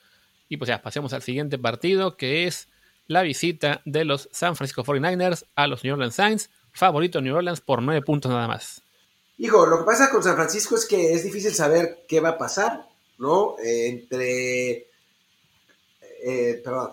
[0.50, 2.68] Y pues ya, pasemos al siguiente partido, que es
[3.08, 6.50] la visita de los San Francisco 49ers a los New Orleans Saints.
[6.74, 8.82] Favorito New Orleans por nueve puntos nada más.
[9.38, 12.38] Hijo, lo que pasa con San Francisco es que es difícil saber qué va a
[12.38, 12.88] pasar,
[13.18, 13.56] ¿no?
[13.60, 14.88] entre.
[16.26, 16.92] Eh, perdón,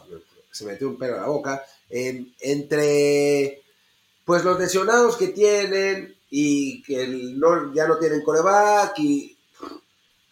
[0.51, 1.65] se me metió un pelo en la boca.
[1.89, 3.63] entre.
[4.25, 9.37] Pues los lesionados que tienen y que no, ya no tienen coreback y.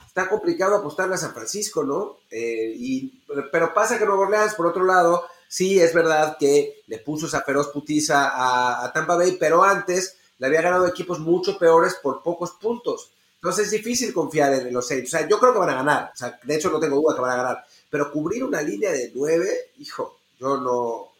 [0.07, 2.19] Está complicado apostarle a San Francisco, ¿no?
[2.31, 3.23] Eh, y,
[3.53, 7.43] pero pasa que Nuevo Orleans, por otro lado, sí es verdad que le puso esa
[7.43, 12.23] feroz putiza a, a Tampa Bay, pero antes le había ganado equipos mucho peores por
[12.23, 13.13] pocos puntos.
[13.37, 15.15] Entonces es difícil confiar en los Saints.
[15.15, 16.11] O sea, yo creo que van a ganar.
[16.13, 17.65] O sea, de hecho no tengo duda que van a ganar.
[17.91, 21.13] Pero cubrir una línea de nueve, hijo, yo no...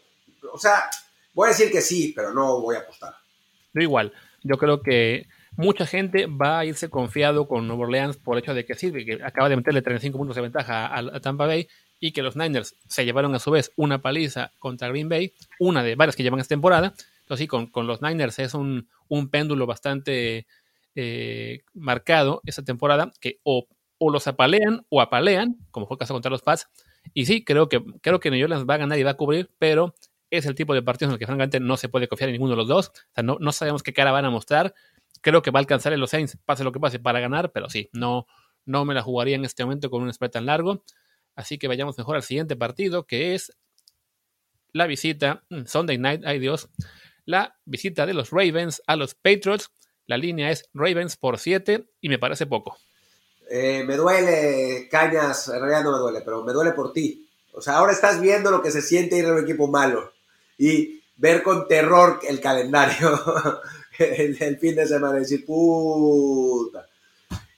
[0.53, 0.85] O sea,
[1.35, 3.15] voy a decir que sí, pero no voy a apostar.
[3.75, 4.13] Yo igual.
[4.43, 8.55] Yo creo que mucha gente va a irse confiado con Nueva Orleans por el hecho
[8.55, 12.13] de que sí, que acaba de meterle 35 puntos de ventaja a, Tampa Bay y
[12.13, 15.97] que los Niners se llevaron a su vez una paliza contra Green Bay, una de
[15.97, 16.95] varias que llevan esta temporada.
[17.21, 20.47] Entonces sí, con, con los Niners es un, un péndulo bastante
[20.95, 23.67] eh, marcado esa temporada, que o,
[24.01, 26.69] los apalean o apalean, como fue el caso contra los Pats.
[27.15, 29.51] Y sí, creo que, creo que New Orleans va a ganar y va a cubrir,
[29.59, 29.95] pero
[30.31, 32.53] es el tipo de partidos en el que francamente no se puede confiar en ninguno
[32.53, 32.89] de los dos.
[32.89, 34.75] O sea, no, no sabemos qué cara van a mostrar.
[35.21, 37.69] Creo que va a alcanzar en los Saints, pase lo que pase, para ganar, pero
[37.69, 38.27] sí, no,
[38.65, 40.85] no me la jugaría en este momento con un spread tan largo.
[41.35, 43.57] Así que vayamos mejor al siguiente partido, que es
[44.73, 46.69] la visita, mm, Sunday Night, ay Dios,
[47.25, 49.71] la visita de los Ravens a los Patriots.
[50.07, 52.79] La línea es Ravens por 7 y me parece poco.
[53.51, 57.27] Eh, me duele, Cañas, en realidad no me duele, pero me duele por ti.
[57.53, 60.13] O sea, ahora estás viendo lo que se siente ir a un equipo malo
[60.59, 63.21] y ver con terror el calendario
[63.99, 66.87] el, fin de semana y decir, puta.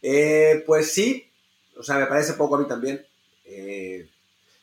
[0.00, 1.28] Eh, pues sí,
[1.76, 3.04] o sea, me parece poco a mí también.
[3.44, 4.08] Eh,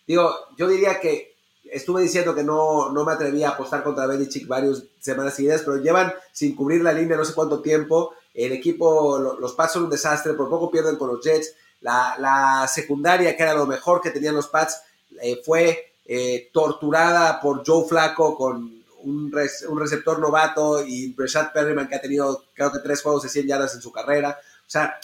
[0.07, 4.47] digo, yo diría que estuve diciendo que no, no me atrevía a apostar contra Belichick
[4.47, 8.13] varias semanas seguidas, pero llevan sin cubrir la línea no sé cuánto tiempo.
[8.37, 11.55] El equipo, los Pats son un desastre, por poco pierden con los Jets.
[11.81, 14.79] La, secundaria, que era lo mejor que tenían los Pats,
[15.19, 19.33] eh, fue eh, torturada por Joe Flaco con un,
[19.69, 23.47] un receptor novato y Breshad Perryman, que ha tenido creo que tres juegos de 100
[23.47, 24.39] yardas en su carrera.
[24.39, 24.99] O sea,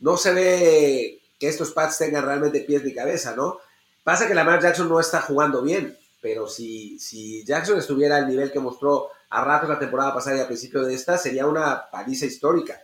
[0.00, 3.60] no se ve que estos Pats tengan realmente pies ni cabeza, ¿no?
[4.04, 8.52] Pasa que Lamar Jackson no está jugando bien, pero si, si Jackson estuviera al nivel
[8.52, 12.26] que mostró a ratos la temporada pasada y al principio de esta, sería una paliza
[12.26, 12.80] histórica.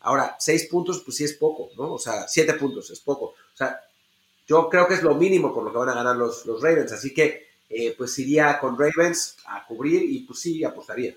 [0.00, 1.94] Ahora, seis puntos, pues sí es poco, ¿no?
[1.94, 3.26] O sea, siete puntos es poco.
[3.26, 3.80] O sea,
[4.46, 6.92] yo creo que es lo mínimo por lo que van a ganar los, los Ravens.
[6.92, 11.14] Así que, eh, pues iría con Ravens a cubrir y pues sí, apostaría.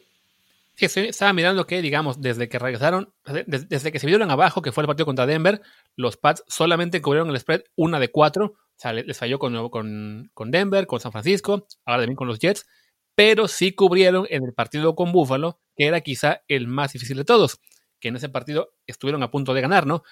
[0.76, 3.12] Sí, estaba mirando que, digamos, desde que regresaron,
[3.48, 5.60] desde, que se vieron abajo, que fue el partido contra Denver,
[5.96, 10.30] los Pats solamente cubrieron el spread una de cuatro o sea, les falló con, con,
[10.36, 12.68] con Denver, con San Francisco, ahora también con los Jets,
[13.18, 17.26] pero sí cubrieron en el partido con Buffalo, que era quizá el más difícil de
[17.26, 17.60] todos,
[18.00, 20.04] que en ese partido estuvieron a punto de ganar, ¿no?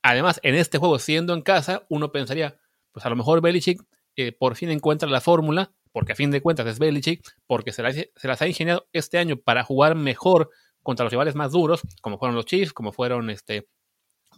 [0.00, 2.58] Además, en este juego, siendo en casa, uno pensaría,
[2.90, 3.82] pues a lo mejor Belichick
[4.16, 7.82] eh, por fin encuentra la fórmula, porque a fin de cuentas es Belichick, porque se,
[8.16, 10.48] se, las ha ingeniado este año para jugar mejor
[10.82, 13.68] contra los rivales más duros, como fueron los Chiefs, como fueron este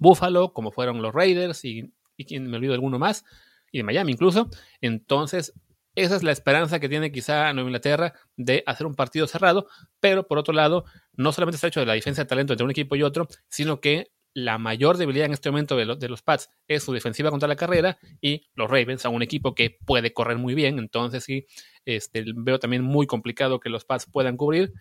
[0.01, 3.25] Buffalo, como fueron los Raiders y, y me olvido alguno más,
[3.71, 4.51] y de Miami incluso.
[4.81, 5.53] Entonces,
[5.95, 9.66] esa es la esperanza que tiene quizá Nueva Inglaterra de hacer un partido cerrado,
[9.99, 10.84] pero por otro lado,
[11.14, 13.80] no solamente está hecho de la diferencia de talento entre un equipo y otro, sino
[13.80, 17.57] que la mayor debilidad en este momento de, los Pats es su defensiva contra la
[17.57, 21.47] carrera y los Ravens son un equipo que puede correr muy bien, entonces sí,
[21.84, 24.72] este, veo también muy complicado que los Pats puedan cubrir.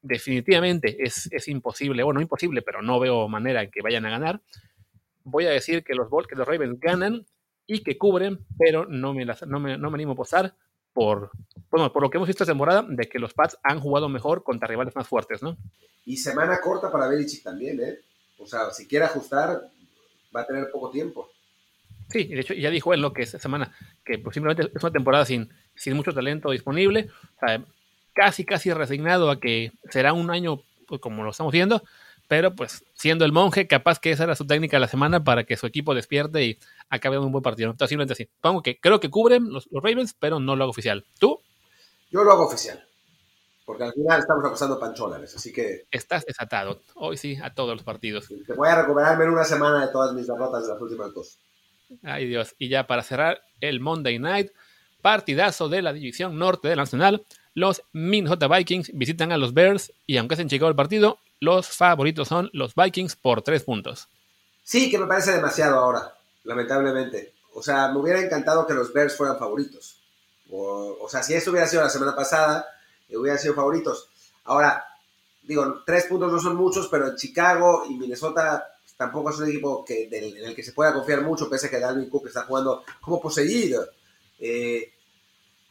[0.00, 4.10] Definitivamente es, es imposible, bueno, no imposible, pero no veo manera en que vayan a
[4.10, 4.40] ganar.
[5.22, 7.26] Voy a decir que los, que los Ravens ganan
[7.66, 10.54] y que cubren, pero no me, no me, no me animo a posar
[10.92, 11.30] por,
[11.70, 14.44] bueno, por lo que hemos visto esta temporada, de que los Pats han jugado mejor
[14.44, 15.56] contra rivales más fuertes, ¿no?
[16.06, 17.98] Y semana corta para Belichick también, ¿eh?
[18.38, 19.70] O sea, si quiere ajustar,
[20.34, 21.30] va a tener poco tiempo.
[22.10, 23.72] Sí, de hecho ya dijo él lo que esta semana,
[24.04, 27.64] que posiblemente es una temporada sin, sin mucho talento disponible, o sea,
[28.12, 31.82] casi, casi resignado a que será un año pues, como lo estamos viendo,
[32.34, 35.44] pero pues siendo el monje, capaz que esa era su técnica de la semana para
[35.44, 36.58] que su equipo despierte y
[36.90, 37.70] acabe un buen partido.
[37.70, 38.28] Entonces, simplemente así.
[38.40, 41.04] Pongo que creo que cubren los, Ravens, pero no lo hago oficial.
[41.20, 41.40] ¿Tú?
[42.10, 42.84] Yo lo hago oficial.
[43.64, 45.84] Porque al final estamos acusando pancholares, así que...
[45.92, 46.80] Estás desatado.
[46.96, 48.26] Hoy sí, a todos los partidos.
[48.26, 51.38] Te voy a recuperarme en una semana de todas mis derrotas de las últimas dos.
[52.02, 52.56] Ay Dios.
[52.58, 54.50] Y ya para cerrar el Monday Night,
[55.02, 57.24] partidazo de la División Norte de la Nacional,
[57.54, 61.68] los Minnesota Vikings visitan a los Bears y aunque es en Chicago el partido, los
[61.68, 64.08] favoritos son los Vikings por tres puntos.
[64.62, 66.14] Sí, que me parece demasiado ahora,
[66.44, 67.34] lamentablemente.
[67.54, 70.00] O sea, me hubiera encantado que los Bears fueran favoritos.
[70.50, 72.66] O, sea, si eso hubiera sido la semana pasada,
[73.08, 74.08] eh, hubieran sido favoritos.
[74.44, 74.84] Ahora,
[75.42, 79.84] digo, tres puntos no son muchos, pero en Chicago y Minnesota tampoco es un equipo
[79.88, 83.20] en el que se pueda confiar mucho, pese a que Dalvin Cook está jugando como
[83.20, 83.86] poseído.
[84.38, 84.92] Eh,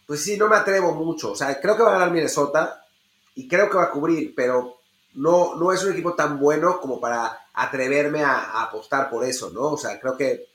[0.05, 1.32] pues sí, no me atrevo mucho.
[1.32, 2.86] O sea, creo que va a ganar Minnesota
[3.36, 4.82] y creo que va a cubrir, pero
[5.16, 9.72] no, no es un equipo tan bueno como para atreverme a, apostar por eso, ¿no?
[9.74, 10.47] O sea, creo que,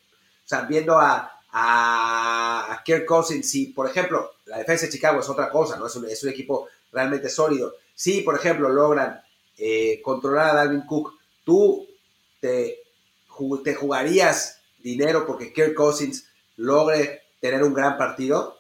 [0.45, 5.29] o sea, viendo a, a, Kirk Cousins, sí, por ejemplo, la defensa de Chicago es
[5.29, 5.87] otra cosa, ¿no?
[5.87, 7.75] Es un, es un equipo realmente sólido.
[7.95, 9.21] Si, por ejemplo, logran
[9.57, 11.87] eh, controlar a Dalvin Cook, tú
[12.41, 12.79] te,
[13.65, 18.58] te jugarías dinero porque Kirk Cousins logre tener un gran partido.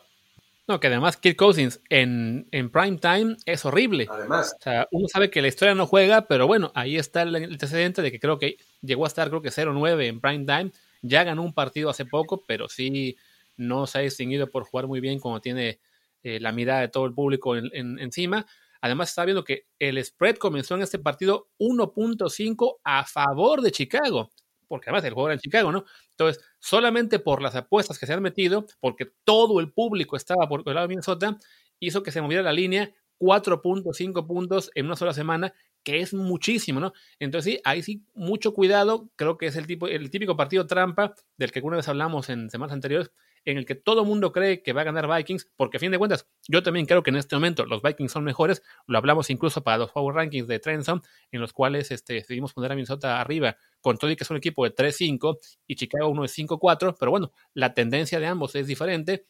[0.69, 4.07] No, que además Kirk Cousins en, en prime time es horrible.
[4.11, 4.55] Además.
[4.61, 8.03] O sea, uno sabe que la historia no juega, pero bueno, ahí está el antecedente
[8.03, 10.71] de que creo que llegó a estar creo que 0-9 en prime time.
[11.01, 13.17] Ya ganó un partido hace poco, pero sí
[13.57, 15.81] no se ha distinguido por jugar muy bien como tiene
[16.23, 18.45] eh, la mirada de todo el público encima.
[18.83, 24.31] Además, está viendo que el spread comenzó en este partido 1.5 a favor de Chicago
[24.69, 25.85] porque además el juego era en Chicago, ¿no?
[26.11, 30.63] Entonces, solamente por las apuestas que se han metido, porque todo el público estaba por
[30.67, 31.39] el lado de Minnesota,
[31.81, 35.53] hizo que se moviera la línea 4.5 puntos en una sola semana,
[35.83, 36.93] que es muchísimo, ¿no?
[37.19, 41.15] Entonces sí, ahí sí, mucho cuidado, creo que es el, tipo, el típico partido trampa
[41.37, 43.11] del que alguna vez hablamos en semanas anteriores,
[43.45, 45.91] en el que todo el mundo cree que va a ganar Vikings, porque a fin
[45.91, 49.31] de cuentas, yo también creo que en este momento los Vikings son mejores, lo hablamos
[49.31, 53.21] incluso para los Power Rankings de Trenson, en los cuales este, decidimos poner a Minnesota
[53.21, 57.11] arriba, con todo que es un equipo de 3-5 y Chicago uno de 5-4, pero
[57.11, 59.27] bueno, la tendencia de ambos es diferente,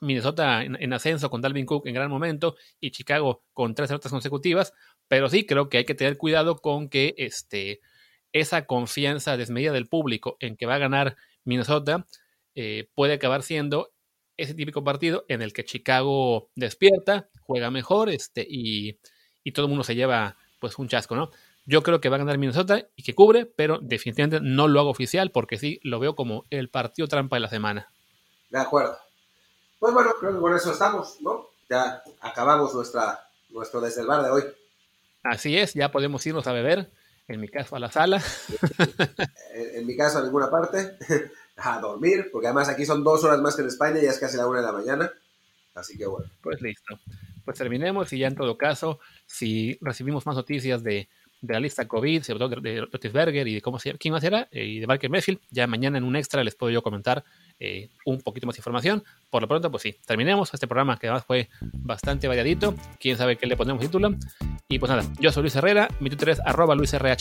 [0.00, 4.72] Minnesota en, ascenso con Dalvin Cook en gran momento y Chicago con tres derrotas consecutivas,
[5.08, 7.80] pero sí creo que hay que tener cuidado con que este,
[8.32, 12.06] esa confianza desmedida del público en que va a ganar Minnesota
[12.54, 13.92] eh, puede acabar siendo
[14.40, 18.98] ese típico partido en el que Chicago despierta, juega mejor este, y,
[19.52, 21.30] todo el mundo se lleva pues un chasco, ¿no?
[21.66, 24.90] Yo creo que va a ganar Minnesota y que cubre, pero definitivamente no lo hago
[24.90, 27.88] oficial porque sí lo veo como el partido trampa de la semana.
[28.48, 28.96] De acuerdo.
[29.78, 31.48] Pues bueno, creo que con eso estamos, ¿no?
[31.68, 34.44] Ya acabamos nuestra, nuestro desde el bar de hoy.
[35.22, 36.90] Así es, ya podemos irnos a beber,
[37.28, 38.22] en mi caso a la sala.
[39.54, 40.96] en, en mi caso a ninguna parte
[41.62, 44.36] a dormir, porque además aquí son dos horas más que en España ya es casi
[44.36, 45.12] la una de la mañana.
[45.74, 46.30] Así que bueno.
[46.42, 46.98] Pues listo.
[47.44, 51.08] Pues terminemos y ya en todo caso, si recibimos más noticias de,
[51.40, 54.48] de la lista COVID, sobre todo de, Rotisberger y de cómo se, quién más era,
[54.50, 57.24] eh, y de Barker Mayfield, ya mañana en un extra les puedo yo comentar
[57.58, 59.04] eh, un poquito más de información.
[59.30, 62.74] Por lo pronto, pues sí, terminemos este programa que además fue bastante variadito.
[62.98, 64.14] Quién sabe qué le ponemos título.
[64.68, 67.16] Y pues nada, yo soy Luis Herrera, mi Twitter es arroba luisrha.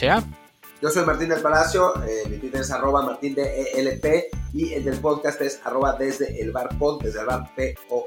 [0.82, 4.86] Yo soy Martín del Palacio, eh, mi Twitter es arroba martín de ELP y el
[4.86, 8.06] del podcast es arroba desde el bar pod, desde el bar PO.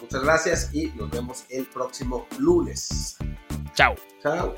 [0.00, 3.16] Muchas gracias y nos vemos el próximo lunes.
[3.74, 3.94] Chao.
[4.22, 4.54] Chao.